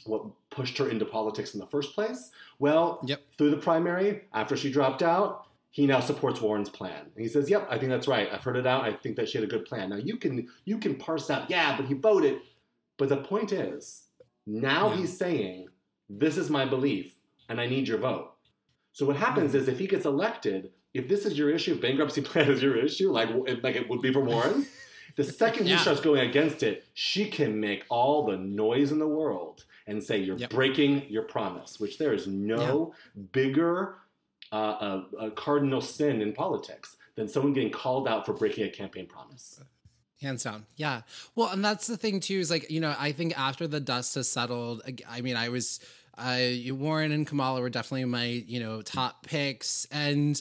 [0.06, 2.30] what pushed her into politics in the first place.
[2.58, 3.20] Well, Yep.
[3.36, 7.02] through the primary, after she dropped out, he now supports Warren's plan.
[7.14, 8.28] And he says, "Yep, I think that's right.
[8.32, 8.84] I've heard it out.
[8.84, 11.50] I think that she had a good plan." Now you can you can parse out,
[11.50, 12.40] yeah, but he voted.
[12.96, 14.06] But the point is,
[14.46, 14.96] now Yeah.
[14.98, 15.68] he's saying,
[16.08, 17.18] "This is my belief,
[17.48, 18.30] and I need your vote."
[18.92, 22.20] So what happens is, if he gets elected, if this is your issue, if bankruptcy
[22.30, 23.28] plan is your issue, like
[23.62, 24.66] like it would be for Warren,
[25.16, 25.76] the second Yeah.
[25.76, 30.02] he starts going against it, she can make all the noise in the world and
[30.02, 30.50] say you're Yep.
[30.50, 32.94] breaking your promise, which there is no
[33.32, 33.96] bigger
[34.52, 38.70] uh, a, a cardinal sin in politics than someone getting called out for breaking a
[38.70, 39.60] campaign promise.
[40.22, 41.02] hands down yeah
[41.34, 44.14] well and that's the thing too is like you know i think after the dust
[44.14, 45.80] has settled i mean i was
[46.18, 46.38] uh
[46.70, 50.40] warren and kamala were definitely my you know top picks and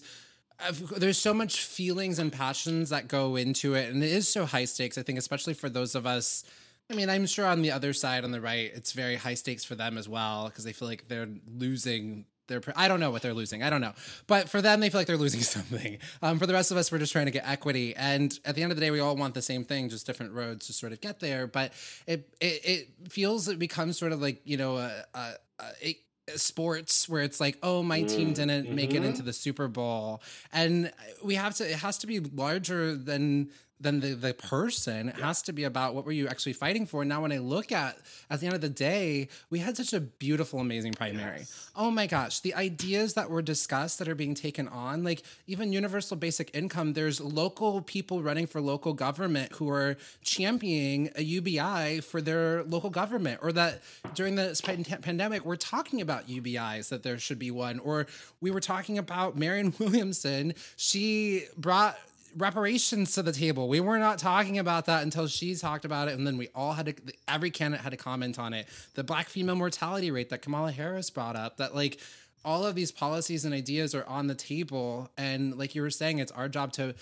[0.97, 4.65] there's so much feelings and passions that go into it and it is so high
[4.65, 6.43] stakes i think especially for those of us
[6.89, 9.63] I mean, I'm sure on the other side, on the right, it's very high stakes
[9.63, 12.61] for them as well because they feel like they're losing their.
[12.75, 13.63] I don't know what they're losing.
[13.63, 13.93] I don't know,
[14.27, 15.99] but for them, they feel like they're losing something.
[16.21, 18.63] Um, for the rest of us, we're just trying to get equity, and at the
[18.63, 20.91] end of the day, we all want the same thing, just different roads to sort
[20.91, 21.47] of get there.
[21.47, 21.73] But
[22.05, 25.97] it it, it feels it becomes sort of like you know a, a, a it,
[26.35, 29.05] sports where it's like, oh, my team mm, didn't make it mm-hmm.
[29.05, 30.21] into the Super Bowl,
[30.51, 30.91] and
[31.23, 31.69] we have to.
[31.69, 33.49] It has to be larger than
[33.83, 35.09] than the, the person.
[35.09, 37.01] It has to be about what were you actually fighting for.
[37.01, 37.97] And Now, when I look at
[38.29, 41.43] at the end of the day, we had such a beautiful, amazing primary.
[41.75, 45.73] Oh my gosh, the ideas that were discussed that are being taken on, like even
[45.73, 46.93] universal basic income.
[46.93, 52.89] There's local people running for local government who are championing a UBI for their local
[52.89, 53.81] government, or that
[54.15, 58.07] during the pan- pandemic, we're talking about UBIs that there should be one, or
[58.41, 60.53] we were talking about Marianne Williamson.
[60.77, 61.97] She brought
[62.37, 63.67] reparations to the table.
[63.67, 66.73] We were not talking about that until she talked about it, and then we all
[66.73, 66.95] had to.
[67.27, 68.67] Every candidate had to comment on it.
[68.95, 71.57] The black female mortality rate that Kamala Harris brought up.
[71.57, 71.99] That like
[72.45, 76.19] all of these policies and ideas are on the table, and like you were saying,
[76.19, 76.95] it's our job to.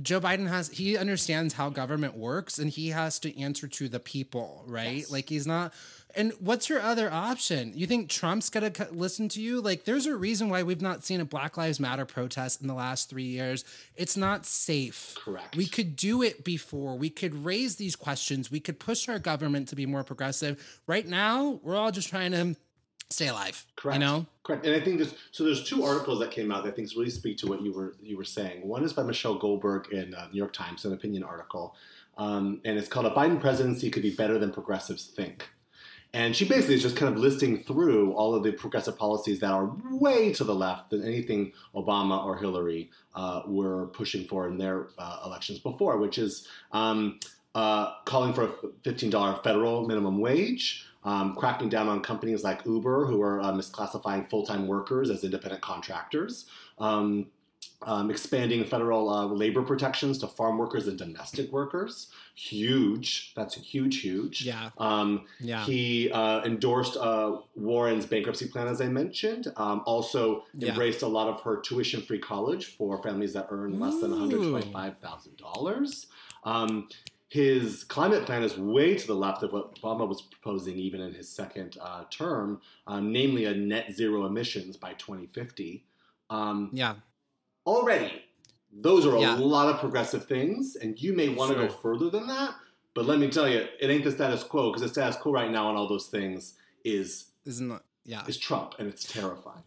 [0.00, 3.98] Joe Biden has he understands how government works and he has to answer to the
[3.98, 5.04] people, right?
[5.10, 5.74] Like he's not
[6.14, 7.72] and what's your other option?
[7.74, 9.60] You think Trump's going to listen to you?
[9.60, 12.74] Like there's a reason why we've not seen a Black Lives Matter protest in the
[12.74, 13.64] last 3 years.
[13.96, 15.14] It's not safe.
[15.18, 15.56] Correct.
[15.56, 16.96] We could do it before.
[16.96, 18.50] We could raise these questions.
[18.50, 20.80] We could push our government to be more progressive.
[20.86, 22.56] Right now, we're all just trying to
[23.10, 23.66] stay alive.
[23.76, 24.00] Correct.
[24.00, 24.26] You know?
[24.42, 24.64] Correct.
[24.64, 25.14] And I think this.
[25.32, 27.72] So there's two articles that came out that I think really speak to what you
[27.72, 28.66] were you were saying.
[28.66, 31.74] One is by Michelle Goldberg in uh, New York Times, an opinion article,
[32.16, 35.48] um, and it's called "A Biden Presidency Could Be Better Than Progressives Think."
[36.12, 39.52] And she basically is just kind of listing through all of the progressive policies that
[39.52, 44.58] are way to the left than anything Obama or Hillary uh, were pushing for in
[44.58, 47.20] their uh, elections before, which is um,
[47.54, 53.06] uh, calling for a $15 federal minimum wage, um, cracking down on companies like Uber
[53.06, 56.46] who are uh, misclassifying full time workers as independent contractors.
[56.78, 57.26] Um,
[57.82, 62.08] um, expanding federal uh, labor protections to farm workers and domestic workers.
[62.34, 63.32] Huge.
[63.34, 64.44] That's huge, huge.
[64.44, 64.70] Yeah.
[64.78, 65.64] Um, Yeah.
[65.64, 69.48] He uh, endorsed uh, Warren's bankruptcy plan, as I mentioned.
[69.56, 70.70] Um, also Yeah.
[70.70, 76.06] embraced a lot of her tuition free college for families that earn less than $125,000.
[76.44, 76.88] Um,
[77.28, 81.14] his climate plan is way to the left of what Obama was proposing, even in
[81.14, 85.84] his second uh, term, um, namely a net zero emissions by 2050.
[86.28, 86.96] Um, Yeah.
[87.66, 88.22] Already,
[88.72, 89.34] those are a Yeah.
[89.36, 91.66] lot of progressive things, and you may want to Sure.
[91.68, 92.54] go further than that.
[92.94, 95.50] But let me tell you, it ain't the status quo because the status quo right
[95.50, 96.54] now on all those things
[96.84, 98.26] is Isn't that, yeah.
[98.26, 99.62] is Trump, and it's terrifying.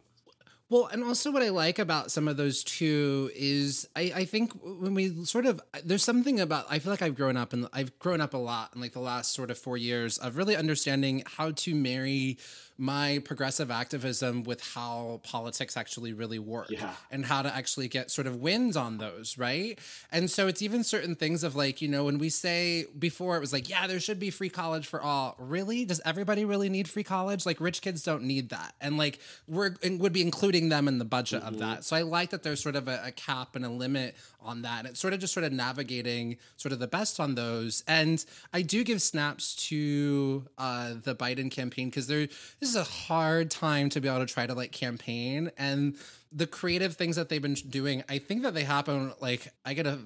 [0.69, 4.53] Well, and also what I like about some of those too is I, I think
[4.63, 7.97] when we sort of there's something about I feel like I've grown up and I've
[7.99, 11.21] grown up a lot in like the last sort of four years of really understanding
[11.27, 12.39] how to marry
[12.77, 16.93] my progressive activism with how politics actually really work Yeah.
[17.11, 19.77] and how to actually get sort of wins on those, right?
[20.11, 23.39] And so it's even certain things of like, you know, when we say before it
[23.39, 25.35] was like, yeah, there should be free college for all.
[25.37, 25.85] Really?
[25.85, 27.45] Does everybody really need free college?
[27.45, 28.73] Like rich kids don't need that.
[28.81, 31.61] And like we're and would be including them in the budget of mm-hmm.
[31.61, 31.83] that.
[31.83, 34.79] So I like that there's sort of a, a cap and a limit on that.
[34.79, 37.83] And it's sort of just sort of navigating sort of the best on those.
[37.87, 38.23] And
[38.53, 42.27] I do give snaps to uh, the Biden campaign because there
[42.59, 45.95] this is a hard time to be able to try to like campaign and
[46.31, 48.03] the creative things that they've been doing.
[48.09, 49.99] I think that they happen like I get a.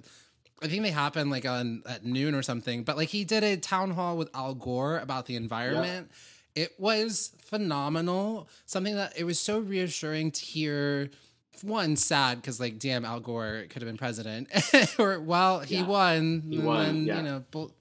[0.61, 2.83] I think they happen like on at noon or something.
[2.83, 6.11] But like he did a town hall with Al Gore about the environment.
[6.55, 8.49] It was phenomenal.
[8.65, 11.11] Something that it was so reassuring to hear.
[11.63, 14.49] One sad because like damn Al Gore could have been president,
[14.99, 15.85] or well he Yeah.
[15.87, 16.43] won.
[16.49, 17.17] He won, then, yeah.
[17.17, 17.73] You know, bull-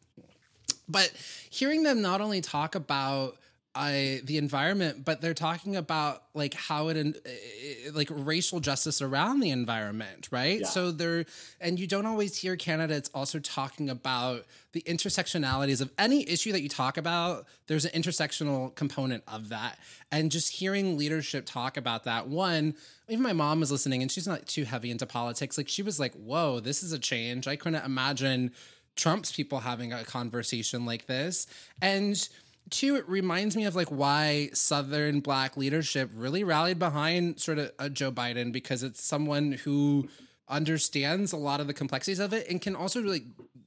[0.88, 1.12] but
[1.50, 3.36] hearing them not only talk about
[3.76, 9.40] uh, the environment, but they're talking about like how it, uh, like racial justice around
[9.40, 10.60] the environment, right?
[10.60, 10.66] Yeah.
[10.66, 11.26] So they're,
[11.60, 16.62] and you don't always hear candidates also talking about the intersectionalities of any issue that
[16.62, 17.44] you talk about.
[17.66, 19.78] There's an intersectional component of that,
[20.10, 22.28] and just hearing leadership talk about that.
[22.28, 22.74] One,
[23.08, 25.58] even my mom was listening, and she's not too heavy into politics.
[25.58, 28.52] Like she was like, "Whoa, this is a change." I couldn't imagine
[28.96, 31.46] Trump's people having a conversation like this.
[31.82, 32.28] And
[32.70, 37.72] two, it reminds me of like why Southern black leadership really rallied behind sort of
[37.78, 40.08] uh, Joe Biden because it's someone who
[40.48, 43.26] understands a lot of the complexities of it and can also really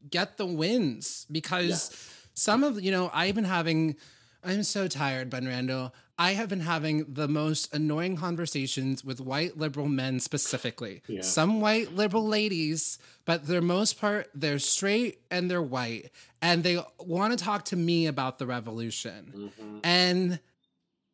[0.10, 3.96] get the wins because some of you know I've been having
[4.44, 5.94] I'm so tired, Ben Randle.
[6.18, 11.02] I have been having the most annoying conversations with white liberal men specifically.
[11.08, 11.22] Yeah.
[11.22, 16.12] Some white liberal ladies, but for the most part, they're straight and they're white.
[16.42, 19.52] And they want to talk to me about the revolution.
[19.60, 19.78] Mm-hmm.
[19.84, 20.40] And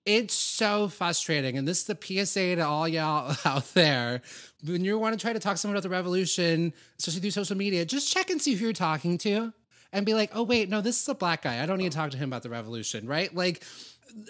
[0.06, 1.58] it's so frustrating.
[1.58, 4.22] And this is the PSA to all y'all out there.
[4.64, 7.58] When you want to try to talk to someone about the revolution, especially through social
[7.58, 9.54] media, just check and see who you're talking to
[9.96, 11.64] and be like, oh, wait, no, this is a black guy.
[11.64, 13.34] I don't need to talk to him about the revolution, right?
[13.34, 13.64] Like,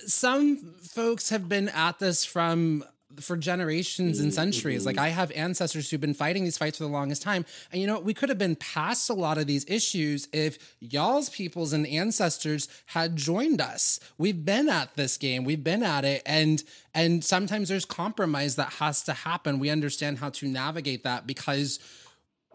[0.06, 2.86] some folks have been at this from
[3.20, 4.86] for generations and centuries.
[4.86, 7.46] Like I have ancestors who've been fighting these fights for the longest time.
[7.72, 11.30] And you know, we could have been past a lot of these issues if y'all's
[11.30, 14.02] peoples and ancestors had joined us.
[14.18, 15.46] We've been at this game.
[15.46, 16.62] We've been at it and
[16.94, 19.60] and sometimes there's compromise that has to happen.
[19.60, 21.80] We understand how to navigate that because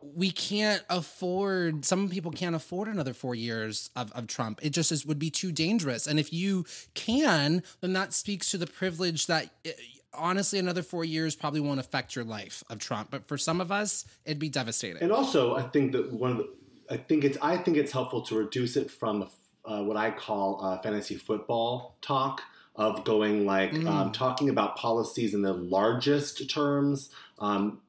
[0.02, 4.60] we can't afford some people can't afford another four years of, of trump.
[4.62, 6.06] It just is, would be too dangerous.
[6.06, 9.72] And if you can then that speaks to the privilege that eh,
[10.14, 13.10] honestly another four years probably won't affect your life of trump.
[13.10, 15.02] But for some of us it'd be devastating.
[15.02, 16.48] And also, I think that one of the,
[16.90, 19.28] I think it's I think it's helpful to reduce it from
[19.64, 22.42] uh, what I call uh, fantasy football talk
[22.76, 27.10] of going like um, talking about policies in the largest terms.
[27.38, 27.80] Um,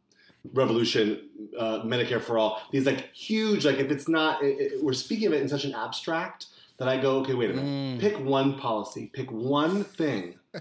[0.54, 2.62] revolution, uh, Medicare for all.
[2.72, 5.66] These like huge like if it's not it, it- we're speaking of it in such
[5.66, 8.00] an abstract that I go okay wait a minute mm.
[8.00, 10.36] pick one policy pick one thing.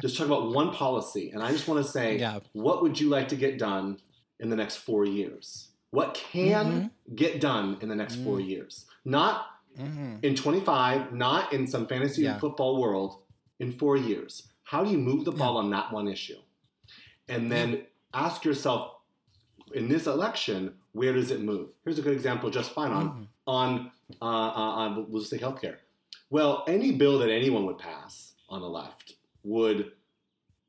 [0.00, 2.38] Just talk about one policy, and I just want to say, Yeah.
[2.52, 3.98] what would you like to get done
[4.38, 5.70] in the next four years?
[5.90, 7.14] What can mm-hmm.
[7.16, 8.48] get done in the next four mm.
[8.48, 8.86] years?
[9.04, 10.18] Not mm-hmm.
[10.22, 12.38] in 25, not in some fantasy Yeah.
[12.38, 13.22] football world,
[13.58, 14.48] in four years.
[14.62, 16.38] How do you move the ball on that one issue?
[17.28, 17.82] And then
[18.14, 18.92] ask yourself,
[19.72, 21.70] in this election, where does it move?
[21.84, 23.90] Here's a good example, just fine on on
[24.20, 25.76] uh, uh, on we'll just say healthcare.
[26.30, 29.92] Well, any bill that anyone would pass on the left would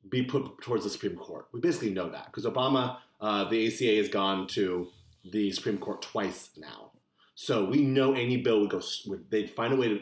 [0.10, 1.48] be put towards the Supreme Court.
[1.52, 4.88] We basically know that because Obama, uh, the ACA has gone to
[5.32, 6.92] the Supreme Court twice now.
[7.36, 10.02] So we know any bill would go, would, they'd find a way to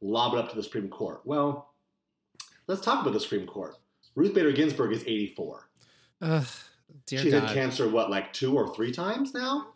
[0.00, 1.20] lob it up to the Supreme Court.
[1.24, 1.72] Well,
[2.66, 3.76] let's talk about the Supreme Court.
[4.14, 5.68] Ruth Bader Ginsburg is 84.
[6.20, 6.46] Ugh,
[7.06, 9.68] dear She's had cancer, what, like two or three times now?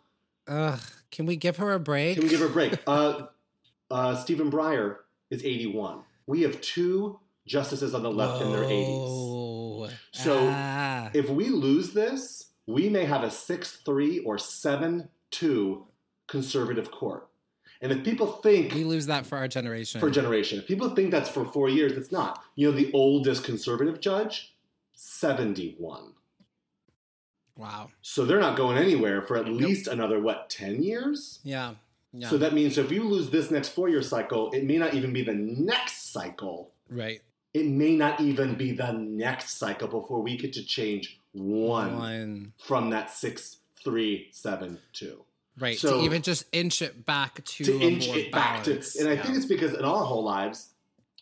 [0.47, 0.79] Ugh,
[1.11, 2.15] can we give her a break?
[2.15, 2.73] Can we give her a break?
[2.87, 3.27] uh,
[3.91, 4.97] uh, Stephen Breyer
[5.29, 6.01] is 81.
[6.25, 9.91] We have two justices on the left in their 80s.
[10.11, 11.09] So Ah.
[11.13, 15.85] if we lose this, we may have a 6 3 or 7 2
[16.27, 17.29] conservative court.
[17.79, 20.01] And if people think we lose that for our generation.
[20.01, 22.43] for a generation, if people think that's for four years, it's not.
[22.55, 24.55] You know, the oldest conservative judge,
[24.93, 26.13] 71.
[27.57, 27.89] Wow.
[28.01, 31.39] So they're not going anywhere for at least another, what, 10 years?
[31.43, 31.75] Yeah.
[32.13, 32.29] Yeah.
[32.29, 35.11] So that means if you lose this next four year cycle, it may not even
[35.13, 36.71] be the next cycle.
[36.89, 37.21] right.
[37.53, 42.53] It may not even be the next cycle before we get to change one, One.
[42.57, 45.23] from that six, three, seven, two.
[45.57, 45.77] Right.
[45.77, 48.95] So- to even just inch it back to, To inch more it back to, balance.
[48.95, 49.23] and I Yeah.
[49.23, 50.73] think it's because in our whole lives,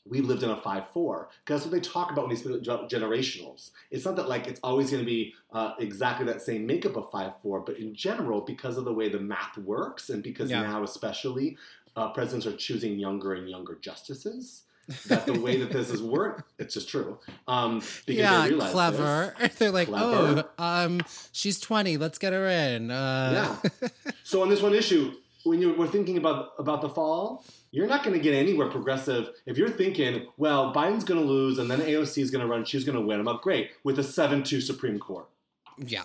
[0.08, 1.30] we've lived in a 5 4.
[1.44, 3.72] Because that's what they talk about when they speak about generationals.
[3.92, 7.10] It's not that like it's always going to be uh, exactly that same makeup of
[7.12, 10.62] 5 4, but in general, because of the way the math works, and because Yeah.
[10.64, 11.58] now, especially,
[11.96, 14.64] uh, presidents are choosing younger and younger justices.
[15.08, 17.18] that the way that this is worked, it's just true.
[17.48, 19.34] Um, because yeah, they clever.
[19.40, 19.56] this.
[19.58, 20.44] They're like, Clever.
[20.60, 21.02] oh, um,
[21.32, 21.98] she's twenty.
[21.98, 22.92] Let's get her in.
[22.92, 23.90] Uh, Yeah.
[24.24, 25.14] so on this one issue,
[25.46, 29.30] when you were thinking about about the fall, you're not going to get anywhere progressive
[29.46, 32.66] if you're thinking, well, Biden's going to lose and then AOC is going to run,
[32.66, 33.20] she's going to win.
[33.20, 35.28] I'm like, great, with a seven-two Supreme Court,
[35.78, 36.04] yeah.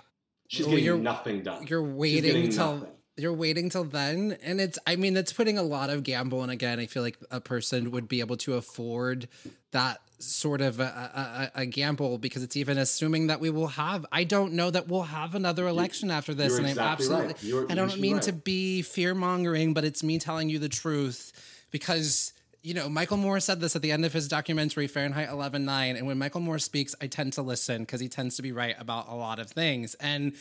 [0.49, 1.67] she's Well, getting nothing done.
[1.67, 2.95] You're waiting till nothing.
[3.17, 4.79] You're waiting till then, and it's.
[4.87, 6.43] I mean, it's putting a lot of gamble.
[6.43, 9.29] And again, I feel like a person would be able to afford
[9.73, 14.07] that sort of a, a, a, gamble because it's even assuming that we will have.
[14.13, 17.27] I don't know that we'll have another election after this, and exactly I'm absolutely.
[17.27, 17.43] right.
[17.43, 18.23] You're I don't mean right.
[18.23, 21.33] to be fear mongering, but it's me telling you the truth
[21.71, 22.33] because.
[22.63, 26.07] You know, Michael Moore said this at the end of his documentary Fahrenheit 11/9, and
[26.07, 29.09] when Michael Moore speaks, I tend to listen because he tends to be right about
[29.09, 29.95] a lot of things.
[29.95, 30.35] And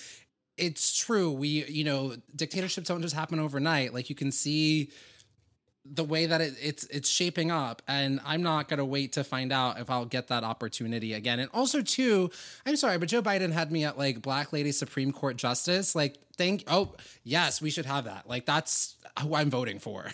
[0.60, 1.32] it's true.
[1.32, 3.94] We, you know, dictatorships don't just happen overnight.
[3.94, 4.92] Like you can see
[5.92, 9.52] the way that it, it's it's shaping up, and I'm not gonna wait to find
[9.52, 11.40] out if I'll get that opportunity again.
[11.40, 12.30] And also, too,
[12.66, 15.96] I'm sorry, but Joe Biden had me at like Black Lady Supreme Court Justice.
[15.96, 16.64] Like, thank.
[16.68, 18.28] Oh, yes, we should have that.
[18.28, 20.12] Like, that's who I'm voting for.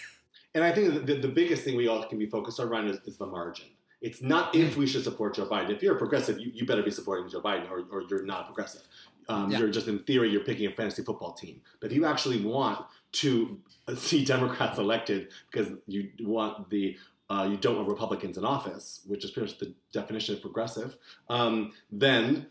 [0.53, 2.99] And I think the, the biggest thing we all can be focused on Ryan, is,
[3.05, 3.65] is the margin.
[4.01, 5.71] It's not if we should support Joe Biden.
[5.71, 8.45] If you're a progressive, you, you better be supporting Joe Biden, or, or you're not
[8.45, 8.83] progressive.
[9.28, 9.59] Um, Yeah.
[9.59, 11.61] You're just in theory, you're picking a fantasy football team.
[11.80, 13.59] But if you actually want to
[13.95, 16.97] see Democrats elected because you want the
[17.28, 20.95] uh, you don't want Republicans in office, which is pretty much the definition of progressive,
[21.28, 22.45] um, then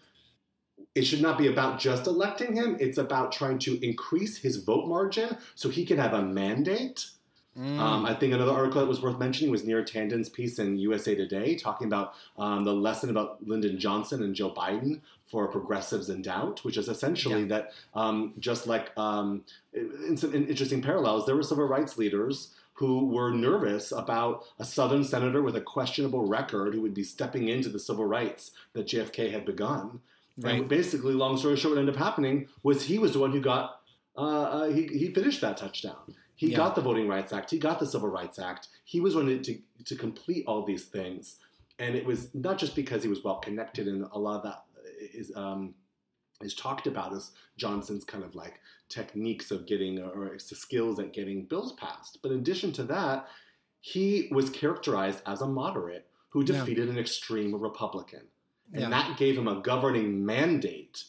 [0.95, 2.77] it should not be about just electing him.
[2.81, 7.07] It's about trying to increase his vote margin so he can have a mandate.
[7.57, 11.15] Um, I think another article that was worth mentioning was Neera Tandon's piece in USA
[11.15, 15.01] Today talking about um, the lesson about Lyndon Johnson and Joe Biden
[15.31, 17.47] for progressives in doubt, which is essentially Yeah.
[17.49, 23.07] that um, just like um, in some interesting parallels, there were civil rights leaders who
[23.07, 27.69] were nervous about a Southern senator with a questionable record who would be stepping into
[27.69, 30.01] the civil rights that JFK had begun.
[30.37, 30.57] Right.
[30.57, 33.41] And basically, long story short, what ended up happening was he was the one who
[33.41, 33.81] got
[34.17, 36.17] uh, uh, he he finished that touchdown.
[36.37, 36.57] He Yeah.
[36.57, 37.51] got the Voting Rights Act.
[37.51, 38.69] He got the Civil Rights Act.
[38.85, 41.39] He was one to to complete all these things,
[41.79, 44.65] and it was not just because he was well connected, and a lot of that
[45.15, 45.75] is um,
[46.41, 51.45] is talked about as Johnson's kind of like techniques of getting or skills at getting
[51.45, 52.19] bills passed.
[52.23, 53.29] But in addition to that,
[53.81, 56.47] he was characterized as a moderate who Yeah.
[56.59, 58.29] defeated an extreme Republican.
[58.73, 58.89] And Yeah.
[58.91, 61.05] that gave him a governing mandate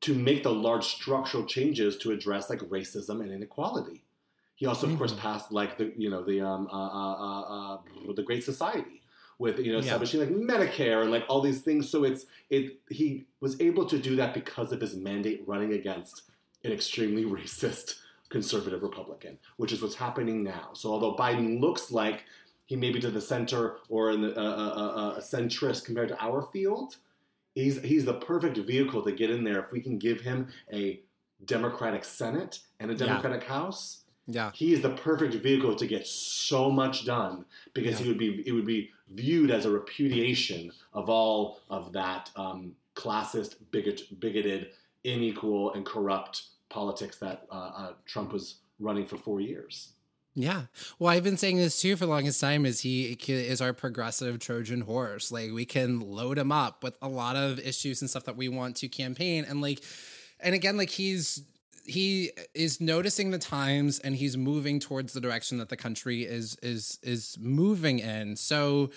[0.00, 4.04] to make the large structural changes to address like racism and inequality.
[4.58, 5.18] He also, of course, Mhm.
[5.18, 9.00] passed like the you know the um uh, uh, uh, uh, the Great Society
[9.38, 9.84] with you know Yeah.
[9.84, 11.88] establishing like Medicare and like all these things.
[11.88, 16.22] So it's it he was able to do that because of his mandate running against
[16.64, 18.00] an extremely racist
[18.30, 20.70] conservative Republican, which is what's happening now.
[20.72, 22.24] So although Biden looks like
[22.66, 26.08] he may be to the center or in the, uh, uh, uh, a centrist compared
[26.08, 26.96] to our field,
[27.54, 31.00] he's he's the perfect vehicle to get in there if we can give him a
[31.44, 33.06] Democratic Senate and a Yeah.
[33.06, 34.02] Democratic House.
[34.30, 34.50] Yeah.
[34.54, 38.04] He is the perfect vehicle to get so much done because Yeah.
[38.04, 42.72] he would be it would be viewed as a repudiation of all of that um,
[42.94, 44.68] classist, bigot, bigoted,
[45.04, 49.92] unequal, and corrupt politics that uh, uh, Trump was running for four years.
[50.34, 50.64] Yeah.
[50.98, 54.38] Well, I've been saying this too for the longest time is he is our progressive
[54.38, 55.32] Trojan horse.
[55.32, 58.48] Like we can load him up with a lot of issues and stuff that we
[58.48, 59.82] want to campaign and like
[60.38, 61.42] and again like he's
[61.88, 66.56] he is noticing the times and he's moving towards the direction that the country is
[66.62, 68.36] is is moving in.
[68.36, 68.90] So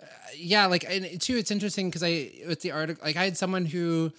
[0.00, 3.38] uh, yeah, like and too it's interesting cuz I with the article like I had
[3.38, 4.12] someone who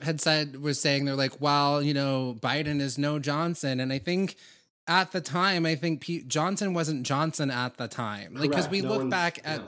[0.00, 3.98] had said was saying they're like, well, you know, Biden is no Johnson, and I
[3.98, 4.36] think
[4.86, 8.80] at the time, I think Pete Johnson wasn't Johnson at the time, like because we
[8.80, 9.60] No look back at.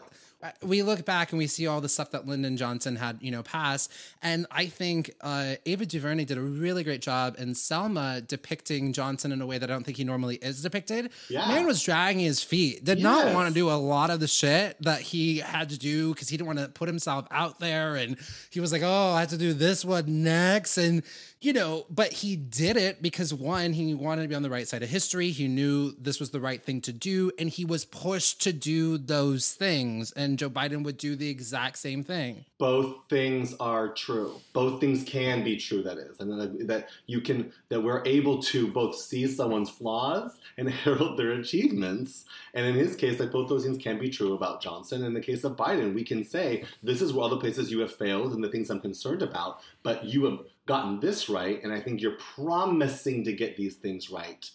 [0.62, 3.42] We look back and we see all the stuff that Lyndon Johnson had, you know,
[3.42, 3.90] passed,
[4.22, 9.32] and I think uh, Ava DuVernay did a really great job in Selma depicting Johnson
[9.32, 11.10] in a way that I don't think he normally is depicted.
[11.28, 11.48] Yeah.
[11.48, 14.76] Man was dragging his feet, did not want to do a lot of the shit
[14.82, 18.16] that he had to do because he didn't want to put himself out there, and
[18.50, 21.02] he was like, "Oh, I have to do this one next," and
[21.44, 24.66] you know, but he did it because one, he wanted to be on the right
[24.66, 25.30] side of history.
[25.30, 28.96] He knew this was the right thing to do, and he was pushed to do
[28.96, 30.10] those things.
[30.12, 32.46] And Joe Biden would do the exact same thing.
[32.58, 34.40] both things are true.
[34.54, 35.82] Both things can be true.
[35.82, 40.70] That is, and that, you can that we're able to both see someone's flaws and
[40.82, 42.24] herald their achievements.
[42.54, 45.04] And in his case, like both those things can be true about Johnson.
[45.04, 47.80] In the case of Biden, we can say this is where all the places you
[47.80, 51.72] have failed and the things I'm concerned about, but you have gotten this right, and
[51.72, 54.48] I think you're promising to get these things right.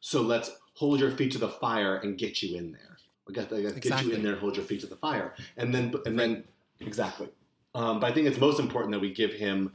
[0.00, 2.96] So let's hold your feet to the fire and get you in there.
[3.28, 5.34] I guess, I guess get you in there and hold your feet to the fire,
[5.56, 6.44] and then and then
[6.80, 7.28] exactly.
[7.74, 9.72] Um, but I think it's most important that we give him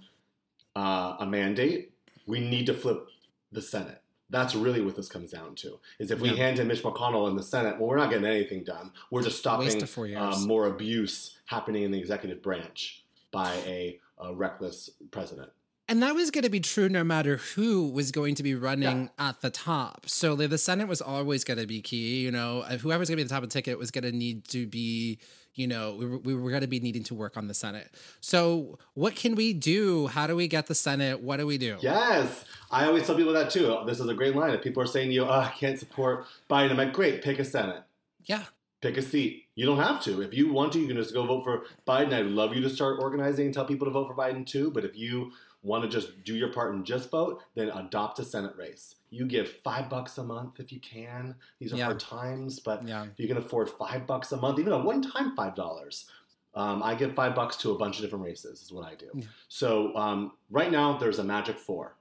[0.76, 1.94] uh, a mandate.
[2.28, 3.08] We need to flip
[3.52, 4.02] the Senate.
[4.30, 5.80] That's really what this comes down to.
[6.00, 6.36] Is if we Yeah.
[6.36, 8.92] hand him Mitch McConnell in the Senate, well, we're not getting anything done.
[9.12, 13.54] We're just stopping Waste of four um, more abuse happening in the executive branch by
[13.66, 15.52] a, a reckless president.
[15.88, 19.12] And that was going to be true no matter who was going to be running
[19.20, 20.06] at the top.
[20.08, 22.22] So like, the Senate was always going to be key.
[22.22, 24.12] You know, Uh, whoever's going to be the top of the ticket was going to
[24.12, 25.20] need to be,
[25.54, 27.92] you know, we were, we were going to be needing to work on the Senate.
[28.20, 30.08] So what can we do?
[30.08, 31.22] How do we get the Senate?
[31.22, 31.78] What do we do?
[31.82, 33.78] Yes, I always tell people that too.
[33.86, 34.56] This is a great line.
[34.56, 37.38] If people are saying to you, oh, I can't support Biden, I'm like, great, pick
[37.38, 37.84] a Senate.
[38.26, 38.46] Yeah.
[38.82, 39.46] pick a seat.
[39.56, 40.22] You don't have to.
[40.22, 42.12] If you want to, you can just go vote for Biden.
[42.14, 44.72] I'd love you to start organizing and tell people to vote for Biden too.
[44.72, 45.32] But if you
[45.66, 48.96] want to just do your part and just vote, then adopt a Senate race.
[49.10, 51.36] You give five bucks a month if you can.
[51.60, 51.86] These are Yeah.
[51.86, 53.06] hard times, but Yeah.
[53.06, 56.10] if you can afford five bucks a month, even a one-time five dollars.
[56.54, 58.62] Um, I give five bucks to a bunch of different races.
[58.62, 59.10] Is what I do.
[59.14, 59.26] Yeah.
[59.50, 61.98] So um, right now, there's a magic four.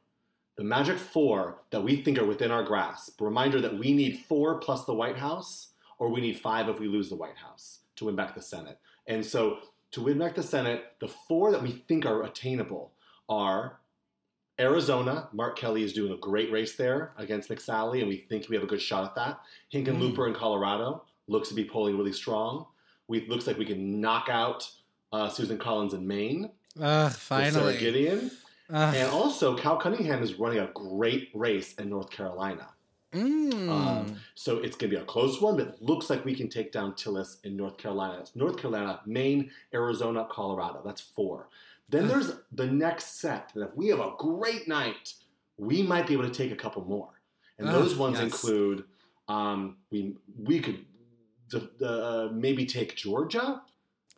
[0.57, 3.21] The magic four that we think are within our grasp.
[3.21, 6.87] Reminder that we need four plus the White House, or we need five if we
[6.87, 8.79] lose the White House to win back the Senate.
[9.09, 9.59] And so
[9.91, 12.93] to win back the Senate, the four that we think are attainable
[13.29, 13.79] are
[14.59, 15.29] Arizona.
[15.33, 18.64] Mark Kelly is doing a great race there against McSally, and we think we have
[18.64, 19.41] a good shot at that.
[19.72, 22.66] Hickenlooper in Colorado looks to be polling really strong.
[23.09, 24.70] We looks like we can knock out
[25.12, 26.51] uh, Susan Collins in Maine.
[26.81, 27.79] Ugh, with Sara finally.
[27.79, 28.31] Gideon.
[28.72, 28.95] Ugh.
[28.95, 32.68] And also, Cal Cunningham is running a great race in North Carolina.
[33.12, 33.68] Mm.
[33.68, 36.49] Um, so it's going to be a close one, but it looks like we can
[36.49, 38.18] take down Tillis in North Carolina.
[38.20, 40.83] It's North Carolina, Maine, Arizona, Colorado.
[40.85, 41.49] That's four.
[41.89, 43.53] Then there's the next set.
[43.55, 45.14] And if we have a great night,
[45.59, 47.11] we might be able to take a couple more.
[47.59, 48.24] And Ah, those ones yes.
[48.24, 48.85] include
[49.26, 50.85] Um, we we could
[51.82, 53.62] uh, maybe take Georgia.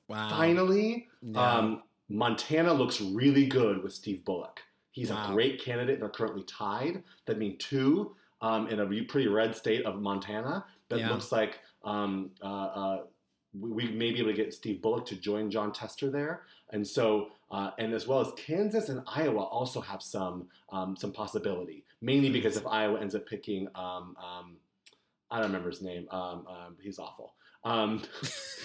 [0.08, 0.28] Wow.
[0.30, 1.52] Finally, Yeah.
[1.58, 4.62] um, Montana looks really good with Steve Bullock.
[4.92, 5.30] He's Wow.
[5.30, 6.00] a great candidate.
[6.00, 7.04] They're currently tied.
[7.26, 10.64] That means two um, in a pretty red state of Montana.
[10.88, 11.10] That Yeah.
[11.10, 13.04] looks like um, uh, uh,
[13.60, 16.42] we, we may be able to get Steve Bullock to join Jon Tester there.
[16.70, 21.12] And so, uh, and as well as Kansas and Iowa also have some um, some
[21.12, 21.84] possibility.
[22.00, 24.56] Mainly because if Iowa ends up picking, um, um,
[25.30, 26.08] I don't remember his name.
[26.10, 27.34] Um, um, he's awful.
[27.64, 28.02] Um,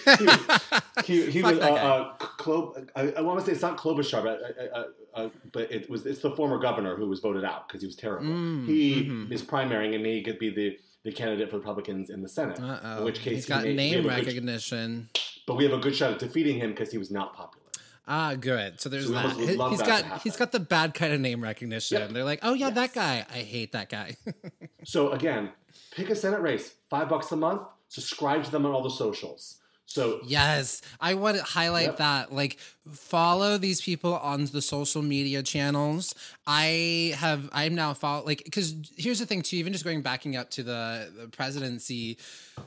[1.04, 4.22] he, he Fuck was uh, uh, Clo- I, I want to say it's not Klobuchar,
[4.22, 7.66] but, uh, uh, uh, but it was it's the former governor who was voted out
[7.66, 8.26] because he was terrible.
[8.26, 9.32] Mm, he mhm.
[9.32, 12.60] is primarying and he could be the, the candidate for Republicans in the Senate.
[12.60, 12.98] Uh-oh.
[12.98, 15.08] In which case he's got may- name a good- recognition.
[15.46, 17.58] But we have a good shot at defeating him because he was not popular.
[18.06, 18.80] Ah, good.
[18.80, 19.36] So there's So that.
[19.36, 21.98] He- He's that got he's got the bad kind of name recognition.
[22.00, 22.10] Yep.
[22.10, 23.24] They're like, oh yeah, that guy.
[23.30, 24.16] I hate that guy.
[24.84, 25.50] So again,
[25.92, 27.62] pick a Senate race, five bucks a month.
[27.88, 29.58] Subscribe to them on all the socials.
[29.86, 31.96] So Yes, I want to highlight Yep.
[31.98, 32.32] that.
[32.32, 32.58] Like,
[32.90, 36.14] follow these people on the social media channels.
[36.46, 39.56] I have, I'm now follow like because here's the thing too.
[39.56, 42.18] Even just going backing up to the, the presidency,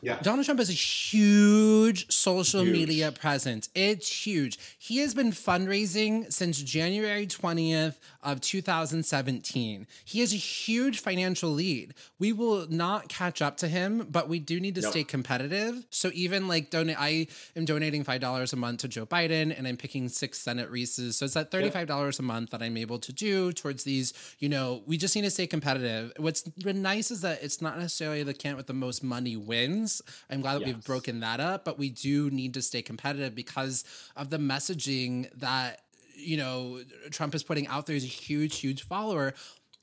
[0.01, 2.73] yeah, Donald Trump has a huge social Huge.
[2.73, 3.69] media presence.
[3.75, 4.57] It's huge.
[4.79, 9.87] He has been fundraising since January 20th of 2017.
[10.05, 11.93] He has a huge financial lead.
[12.19, 14.91] We will not catch up to him, but we do need to Nope.
[14.91, 15.85] stay competitive.
[15.89, 19.77] So even like donate I am donating $5 a month to Joe Biden and I'm
[19.77, 21.17] picking 6 Senate races.
[21.17, 24.83] So it's that $35 a month that I'm able to do towards these, you know,
[24.85, 26.11] we just need to stay competitive.
[26.17, 30.01] What's been nice is that it's not necessarily the camp with the most money wins.
[30.29, 33.83] I'm glad that we've broken that up, but we do need to stay competitive because
[34.15, 35.81] of the messaging that
[36.15, 36.81] you know
[37.11, 37.93] Trump is putting out there.
[37.93, 39.33] He's a huge, huge follower.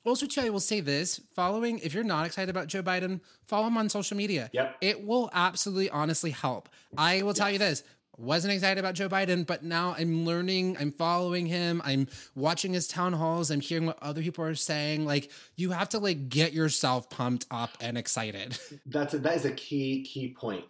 [0.05, 3.67] Also, too, I will say this: following, if you're not excited about Joe Biden, follow
[3.67, 4.49] him on social media.
[4.51, 4.77] Yep.
[4.81, 6.69] it will absolutely, honestly help.
[6.97, 7.83] I will tell you this:
[8.17, 10.77] wasn't excited about Joe Biden, but now I'm learning.
[10.79, 11.81] I'm following him.
[11.83, 13.49] I'm watching his town halls.
[13.49, 15.05] I'm hearing what other people are saying.
[15.05, 18.57] Like, you have to like get yourself pumped up and excited.
[18.85, 20.65] that's a, that is a key key point.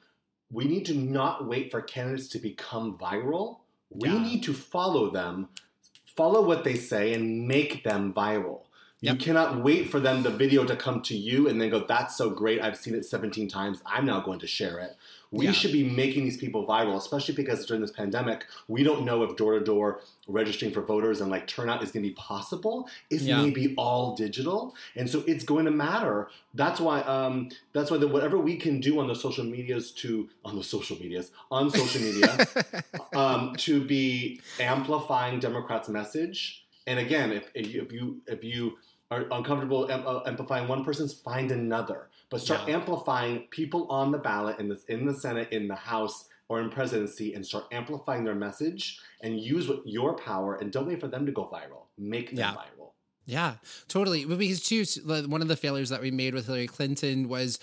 [0.51, 3.57] We need to not wait for candidates to become viral.
[3.89, 4.21] We Yeah.
[4.23, 5.49] need to follow them,
[6.15, 8.61] follow what they say, and make them viral.
[9.03, 9.13] Yep.
[9.13, 12.15] You cannot wait for them the video to come to you and then go, "That's
[12.15, 12.61] so great!
[12.61, 13.81] I've seen it 17 times.
[13.85, 14.95] I'm now going to share it."
[15.29, 15.51] We Yeah.
[15.51, 19.35] should be making these people viral, especially because during this pandemic, we don't know if
[19.35, 22.87] door to door registering for voters and like turnout is going to be possible.
[23.09, 23.41] It's Yeah.
[23.41, 26.29] maybe all digital, and so it's going to matter.
[26.53, 27.01] That's why.
[27.01, 30.63] Um, that's why the, whatever we can do on the social medias to on the
[30.63, 32.47] social medias on social media
[33.13, 36.63] um, to be amplifying Democrats' message.
[36.85, 38.77] And again, if, if you if you if you
[39.13, 42.09] are uncomfortable uh, amplifying one person's, find another.
[42.29, 42.75] But start Yeah.
[42.75, 46.69] amplifying people on the ballot in the in the Senate, in the House, or in
[46.69, 50.55] presidency, and start amplifying their message and use what, your power.
[50.55, 51.83] And don't wait for them to go viral.
[51.97, 52.53] Make them Yeah.
[52.55, 52.89] viral.
[53.25, 53.55] Yeah,
[53.87, 54.25] totally.
[54.25, 54.83] Because too,
[55.27, 57.59] one of the failures that we made with Hillary Clinton was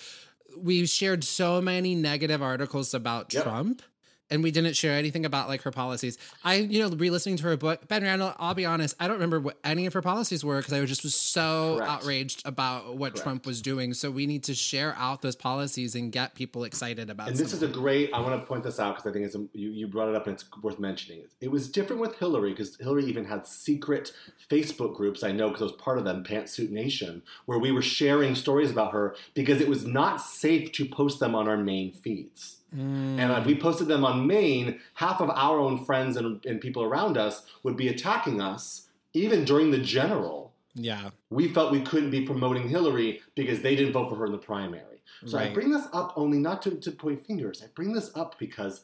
[0.57, 3.42] we shared so many negative articles about Yep.
[3.44, 3.82] Trump.
[4.30, 6.18] And we didn't share anything about like her policies.
[6.44, 8.34] I, you know, re-listening to her book, Ben Randle.
[8.38, 10.88] I'll be honest, I don't remember what any of her policies were because I was
[10.88, 11.90] just was so Correct.
[11.90, 13.24] outraged about what Correct.
[13.24, 13.94] Trump was doing.
[13.94, 17.28] So we need to share out those policies and get people excited about.
[17.28, 18.12] And this some is a great.
[18.12, 20.14] I want to point this out because I think it's a, you, you brought it
[20.14, 21.22] up and it's worth mentioning.
[21.40, 24.12] It was different with Hillary because Hillary even had secret
[24.48, 25.22] Facebook groups.
[25.22, 28.70] I know because I was part of them, Pantsuit Nation, where we were sharing stories
[28.70, 32.59] about her because it was not safe to post them on our main feeds.
[32.74, 33.18] Mm.
[33.18, 36.82] And if we posted them on main, half of our own friends and, and people
[36.82, 42.10] around us would be attacking us, even during the general yeah, we felt we couldn't
[42.10, 45.02] be promoting Hillary because they didn't vote for her in the primary.
[45.26, 47.62] So I bring this up only not to, to point fingers.
[47.62, 48.82] I bring this up because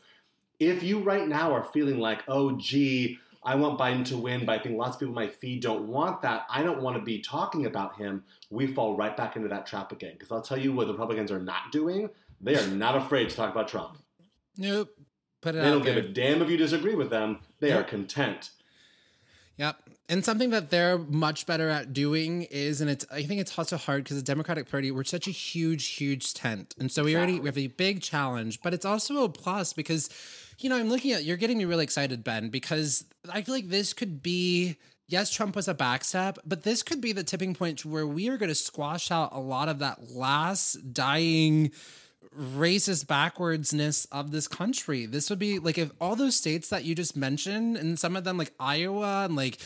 [0.59, 4.59] if you right now are feeling like, oh, gee, I want Biden to win, but
[4.59, 6.47] I think lots of people in my feed don't want that.
[6.51, 8.25] I don't want to be talking about him.
[8.51, 10.15] We fall right back into that trap again.
[10.15, 12.11] Because I'll tell you what the Republicans are not doing.
[12.41, 13.99] They are not afraid to talk about Trump.
[14.57, 14.91] nope.
[15.43, 15.95] Put it They don't there.
[15.95, 17.39] give a damn if you disagree with them.
[17.61, 18.51] They are content.
[19.59, 19.77] Yep.
[20.09, 23.77] And something that they're much better at doing is, and it's I think it's also
[23.77, 27.41] hard because the Democratic Party we're such a huge, huge tent, and so we already
[27.41, 30.09] we have a big challenge, but it's also a plus because,
[30.59, 33.69] you know, I'm looking at you're getting me really excited, Ben, because I feel like
[33.69, 34.77] this could be.
[35.09, 38.29] Yes, Trump was a backstep, but this could be the tipping point to where we
[38.29, 41.71] are going to squash out a lot of that last dying
[42.35, 45.07] racist backwardsness of this country.
[45.07, 48.25] This would be like if all those states that you just mentioned, and some of
[48.25, 49.59] them like Iowa and like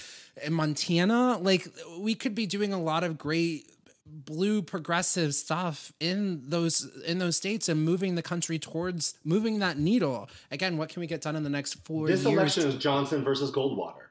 [0.48, 1.68] Montana, like
[1.98, 3.66] we could be doing a lot of great
[4.12, 9.78] blue progressive stuff in those in those states and moving the country towards moving that
[9.78, 10.28] needle.
[10.50, 12.32] Again, what can we get done in the next four This years?
[12.34, 14.08] election is Johnson versus Goldwater.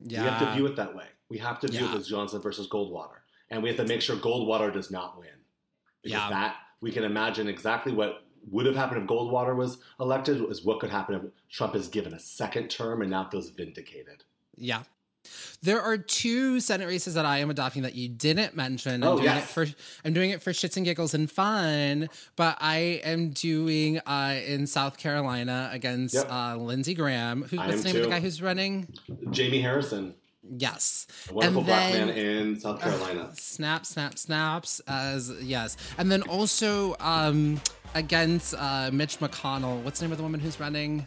[0.00, 0.22] yeah.
[0.22, 1.06] We have to view it that way.
[1.28, 1.94] We have to view Yeah.
[1.94, 3.18] it as Johnson versus Goldwater,
[3.50, 5.28] and we have to make sure Goldwater does not win.
[6.02, 6.30] Because Yeah.
[6.30, 10.80] that we can imagine exactly what would have happened if Goldwater was elected is what
[10.80, 14.24] could happen if Trump is given a second term and now feels vindicated.
[14.56, 14.82] Yeah.
[15.62, 19.04] There are two Senate races that I am adopting that you didn't mention.
[19.04, 19.44] I'm Oh, doing yes.
[19.44, 19.66] it for
[20.04, 24.66] I'm doing it for shits and giggles and fun, but I am doing uh, in
[24.66, 26.26] South Carolina against Yep.
[26.28, 27.44] uh, Lindsey Graham.
[27.44, 28.88] Who, what's the name of the guy who's running?
[29.30, 30.14] Jamie Harrison,
[30.58, 31.06] Yes.
[31.30, 33.30] a wonderful And black then- man in South Carolina.
[33.36, 34.80] Snap, snap, snaps.
[34.88, 37.60] As yes, and then also um,
[37.94, 39.82] against uh, Mitch McConnell.
[39.82, 41.06] What's the name of the woman who's running?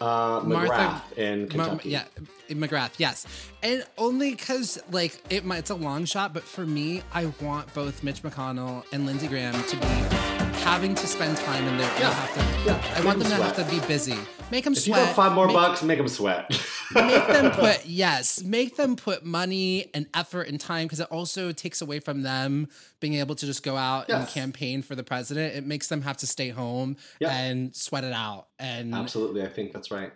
[0.00, 1.88] Uh, Martha- McGrath in Mar- Kentucky.
[1.90, 2.04] yeah,
[2.50, 2.92] McGrath.
[2.98, 3.26] Yes,
[3.64, 7.72] and only because like it might it's a long shot, but for me, I want
[7.74, 10.37] both Mitch McConnell and Lindsey Graham to be
[10.68, 11.90] having to spend time in there.
[11.98, 14.18] Yeah, have to, yeah, I want make them to have to be busy.
[14.50, 15.06] Make them If you sweat.
[15.06, 16.50] got five more make, bucks, make them sweat.
[16.94, 21.52] make them put yes, make them put money and effort and time because it also
[21.52, 22.68] takes away from them
[23.00, 25.54] being able to just go out and campaign for the president.
[25.54, 27.34] It makes them have to stay home Yeah.
[27.34, 28.48] and sweat it out.
[28.58, 30.12] And Absolutely, I think that's right.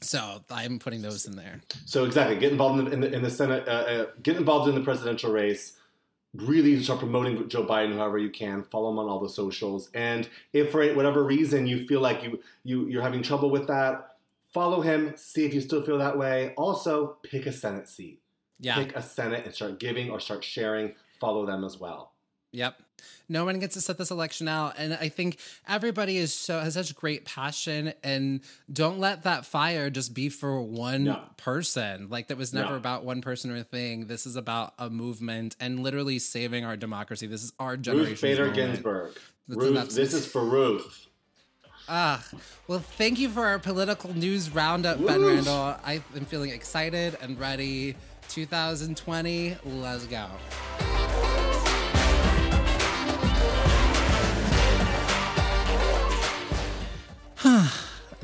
[0.00, 1.60] so I'm putting those in there.
[1.86, 4.68] So exactly, get involved in the, in the, in the Senate, uh, uh, get involved
[4.68, 5.72] in the presidential race.
[6.34, 8.64] Really start promoting Joe Biden however you can.
[8.64, 12.40] Follow him on all the socials, and if for whatever reason you feel like you
[12.62, 14.16] you you're having trouble with that,
[14.52, 15.14] follow him.
[15.16, 16.52] See if you still feel that way.
[16.56, 18.20] Also, pick a Senate seat.
[18.58, 18.74] Yeah.
[18.74, 20.94] Pick a Senate and start giving or start sharing.
[21.20, 22.12] Follow them as well.
[22.52, 22.76] Yep.
[23.28, 24.74] No one gets to set this election out.
[24.78, 28.40] And I think everybody is so has such great passion and
[28.72, 31.22] don't let that fire just be for one No.
[31.36, 32.08] person.
[32.08, 32.76] Like that was never No.
[32.76, 34.06] about one person or a thing.
[34.06, 37.26] This is about a movement and literally saving our democracy.
[37.26, 38.10] This is our generation.
[38.12, 38.20] Ruth.
[38.20, 39.16] Bader Ginsburg.
[39.48, 41.06] Ruth, this is for Ruth.
[41.88, 42.24] Ah,
[42.66, 45.24] well, thank you for our political news roundup, Ben.
[45.24, 45.76] Randle.
[45.84, 47.94] I am feeling excited and ready.
[48.28, 50.26] 2020, let's go.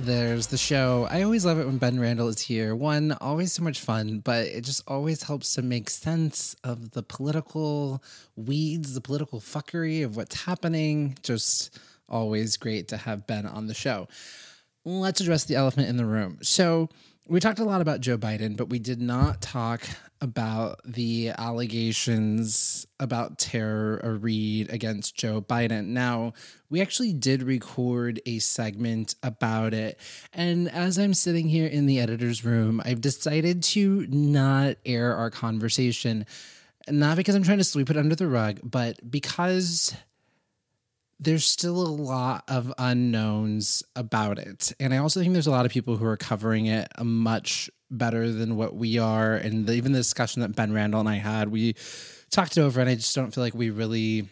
[0.02, 1.06] There's the show.
[1.12, 2.74] I always love it when Ben Randle is here.
[2.74, 7.04] One, always so much fun, but it just always helps to make sense of the
[7.04, 8.02] political
[8.34, 11.16] weeds, the political fuckery of what's happening.
[11.22, 14.08] Just always great to have Ben on the show.
[14.84, 16.38] Let's address the elephant in the room.
[16.42, 16.88] So,
[17.28, 19.82] we talked a lot about Joe Biden, but we did not talk
[20.20, 25.86] about the allegations about Tara Reade against Joe Biden.
[25.86, 26.32] Now,
[26.68, 29.98] we actually did record a segment about it.
[30.32, 35.30] And as I'm sitting here in the editor's room, I've decided to not air our
[35.30, 36.26] conversation.
[36.88, 39.94] Not because I'm trying to sweep it under the rug, but because
[41.22, 44.72] there's still a lot of unknowns about it.
[44.80, 47.70] And I also think there's a lot of people who are covering it uh, much
[47.90, 49.34] better than what we are.
[49.34, 51.76] And the, even the discussion that Ben Randle and I had, we
[52.30, 54.28] talked it over, and I just don't feel like we really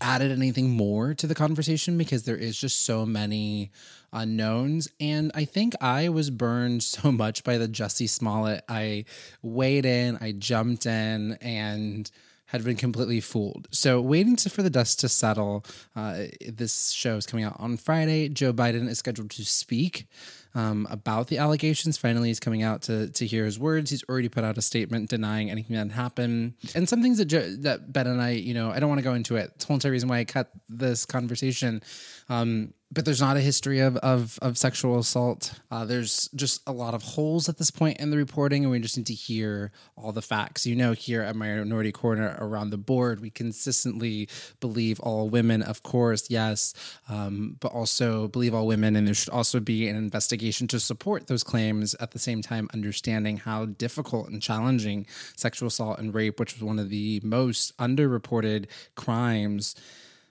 [0.00, 3.70] added anything more to the conversation because there is just so many
[4.10, 4.88] unknowns.
[5.00, 8.64] And I think I was burned so much by the Jussie Smollett.
[8.68, 9.04] I
[9.42, 12.10] weighed in, I jumped in, and
[12.50, 13.68] had been completely fooled.
[13.70, 15.64] So, waiting to, for the dust to settle,
[15.94, 18.28] uh, this show is coming out on Friday.
[18.28, 20.08] Joe Biden is scheduled to speak
[20.56, 21.96] um, about the allegations.
[21.96, 23.90] Finally, he's coming out to to hear his words.
[23.90, 27.54] He's already put out a statement denying anything that happened, and some things that Joe,
[27.60, 29.52] that Ben and I, you know, I don't want to go into it.
[29.54, 31.82] It's the whole entire reason why I cut this conversation.
[32.28, 35.60] Um, but there's not a history of of, of sexual assault.
[35.70, 38.80] Uh, there's just a lot of holes at this point in the reporting, and we
[38.80, 40.66] just need to hear all the facts.
[40.66, 45.82] You know, here at Minority Corner around the board, we consistently believe all women, of
[45.82, 46.74] course, yes,
[47.08, 51.28] um, but also believe all women, and there should also be an investigation to support
[51.28, 51.94] those claims.
[52.00, 55.06] At the same time, understanding how difficult and challenging
[55.36, 59.76] sexual assault and rape, which was one of the most underreported crimes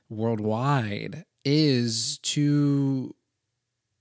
[0.10, 3.16] worldwide is to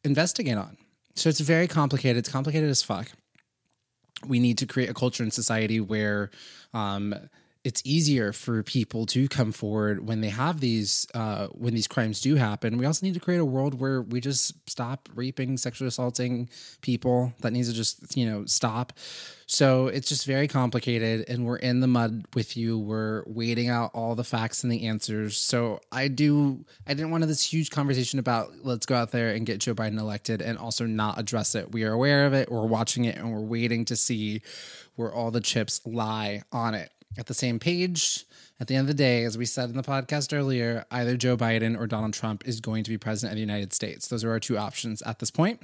[0.04, 0.76] investigate on.
[1.14, 2.16] So it's very complicated.
[2.16, 3.08] It's complicated as fuck.
[4.26, 6.30] We need to create a culture in society where
[6.74, 7.14] um,
[7.64, 12.20] it's easier for people to come forward when they have these uh, when these crimes
[12.20, 12.78] do happen.
[12.78, 16.48] We also need to create a world where we just stop raping, sexually assaulting
[16.82, 17.32] people.
[17.40, 18.92] That needs to just you know stop.
[19.46, 22.78] So it's just very complicated, and we're in the mud with you.
[22.78, 25.36] We're waiting out all the facts and the answers.
[25.36, 26.64] So I do.
[26.86, 29.98] I didn't want this huge conversation about let's go out there and get Joe Biden
[29.98, 31.72] elected, and also not address it.
[31.72, 32.52] We are aware of it.
[32.52, 34.42] We're watching it, and we're waiting to see
[34.94, 36.92] where all the chips lie on it.
[37.16, 38.24] At the same page.
[38.60, 41.36] At the end of the day, as we said in the podcast earlier, either Joe
[41.36, 44.08] Biden or Donald Trump is going to be president of the United States.
[44.08, 45.60] Those are our two options at this point.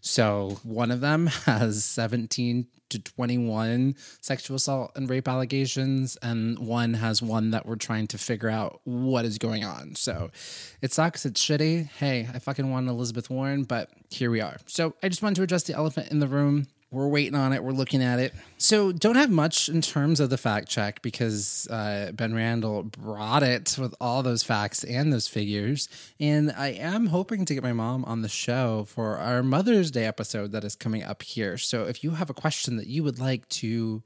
[0.00, 6.94] So one of them has 17 to 21 sexual assault and rape allegations, and one
[6.94, 9.94] has one that we're trying to figure out what is going on.
[9.94, 10.30] So
[10.80, 11.26] it sucks.
[11.26, 11.88] It's shitty.
[11.90, 14.56] Hey, I fucking want Elizabeth Warren, but here we are.
[14.66, 16.66] So I just wanted to address the elephant in the room.
[16.90, 17.62] We're waiting on it.
[17.62, 18.32] We're looking at it.
[18.56, 23.42] So don't have much in terms of the fact check because uh, Ben Randle brought
[23.42, 25.90] it with all those facts and those figures.
[26.18, 30.06] And I am hoping to get my mom on the show for our Mother's Day
[30.06, 31.58] episode that is coming up here.
[31.58, 34.02] So if you have a question that you would like to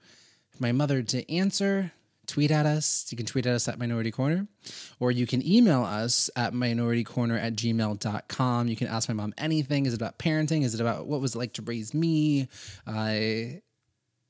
[0.59, 1.93] my mother to answer,
[2.33, 3.07] tweet at us.
[3.11, 4.47] You can tweet at us at Minority Corner,
[4.99, 8.69] or you can email us at minoritycorner at gmail.com.
[8.69, 9.85] You can ask my mom anything.
[9.85, 10.63] Is it about parenting?
[10.63, 12.49] Is it about what was it like to raise me?
[12.87, 13.61] Uh,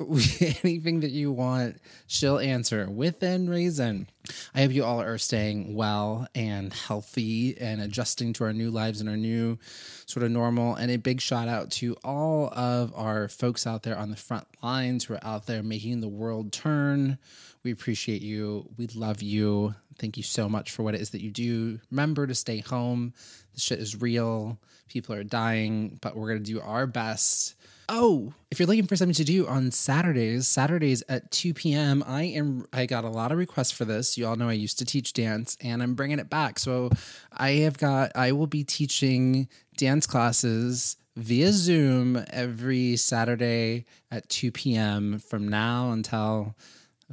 [0.65, 4.09] anything that you want, she'll answer within reason.
[4.53, 9.01] I hope you all are staying well and healthy and adjusting to our new lives
[9.01, 9.59] and our new
[10.07, 10.75] sort of normal.
[10.75, 14.49] And a big shout out to all of our folks out there on the front
[14.61, 17.19] lines who are out there making the world turn.
[17.65, 18.69] We appreciate you.
[18.77, 19.75] We love you.
[19.99, 21.79] Thank you so much for what it is that you do.
[21.91, 23.13] Remember to stay home.
[23.55, 24.59] The shit is real.
[24.89, 27.55] People are dying, but we're going to do our best
[27.95, 32.23] Oh, if you're looking for something to do on Saturdays, Saturdays at 2 p.m., I
[32.23, 32.65] am.
[32.73, 34.17] I got a lot of requests for this.
[34.17, 36.59] You all know I used to teach dance, and I'm bringing it back.
[36.59, 36.91] So
[37.33, 38.13] I have got.
[38.15, 45.19] I will be teaching dance classes via Zoom every Saturday at 2 p.m.
[45.19, 46.55] from now until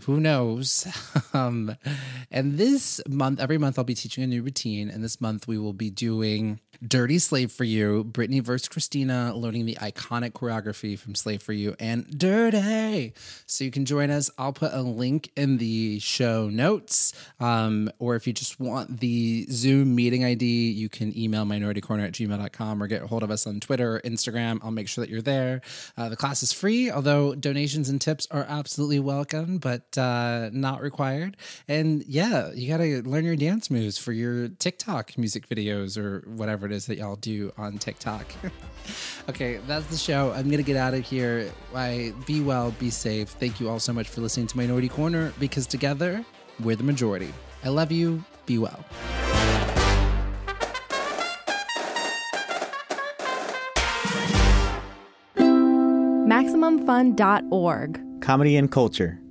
[0.04, 0.88] who knows?
[1.34, 1.76] um,
[2.32, 4.90] and this month, every month, I'll be teaching a new routine.
[4.90, 9.66] And this month, we will be doing Dirrty Slave for You, Britney versus Christina, learning
[9.66, 13.14] the iconic choreography from Slave for You, and Dirrty.
[13.46, 14.32] So you can join us.
[14.38, 17.14] I'll put a link in the show notes.
[17.40, 22.14] Um, or if you just want the Zoom meeting ID, you can email minoritycorner at
[22.14, 24.60] gmail.com or get a hold of us on Twitter or Instagram.
[24.64, 25.62] I'll make sure that you're there.
[25.98, 29.58] Uh, the class is free, although donations and tips are absolutely welcome,
[29.92, 31.38] but uh, not required.
[31.68, 36.24] And yeah, you got to learn your dance moves for your TikTok music videos or
[36.28, 38.26] whatever it is that y'all do on TikTok.
[39.30, 40.32] okay, that's the show.
[40.32, 41.52] I'm going to get out of here.
[41.76, 43.30] I, be well, be safe.
[43.30, 46.24] Thank you all so much for listening to Minority Corner because together
[46.60, 47.34] we're the majority.
[47.64, 48.24] I love you.
[48.46, 48.84] Be well.
[56.30, 58.22] MaximumFun.org.
[58.22, 59.20] Comedy and culture.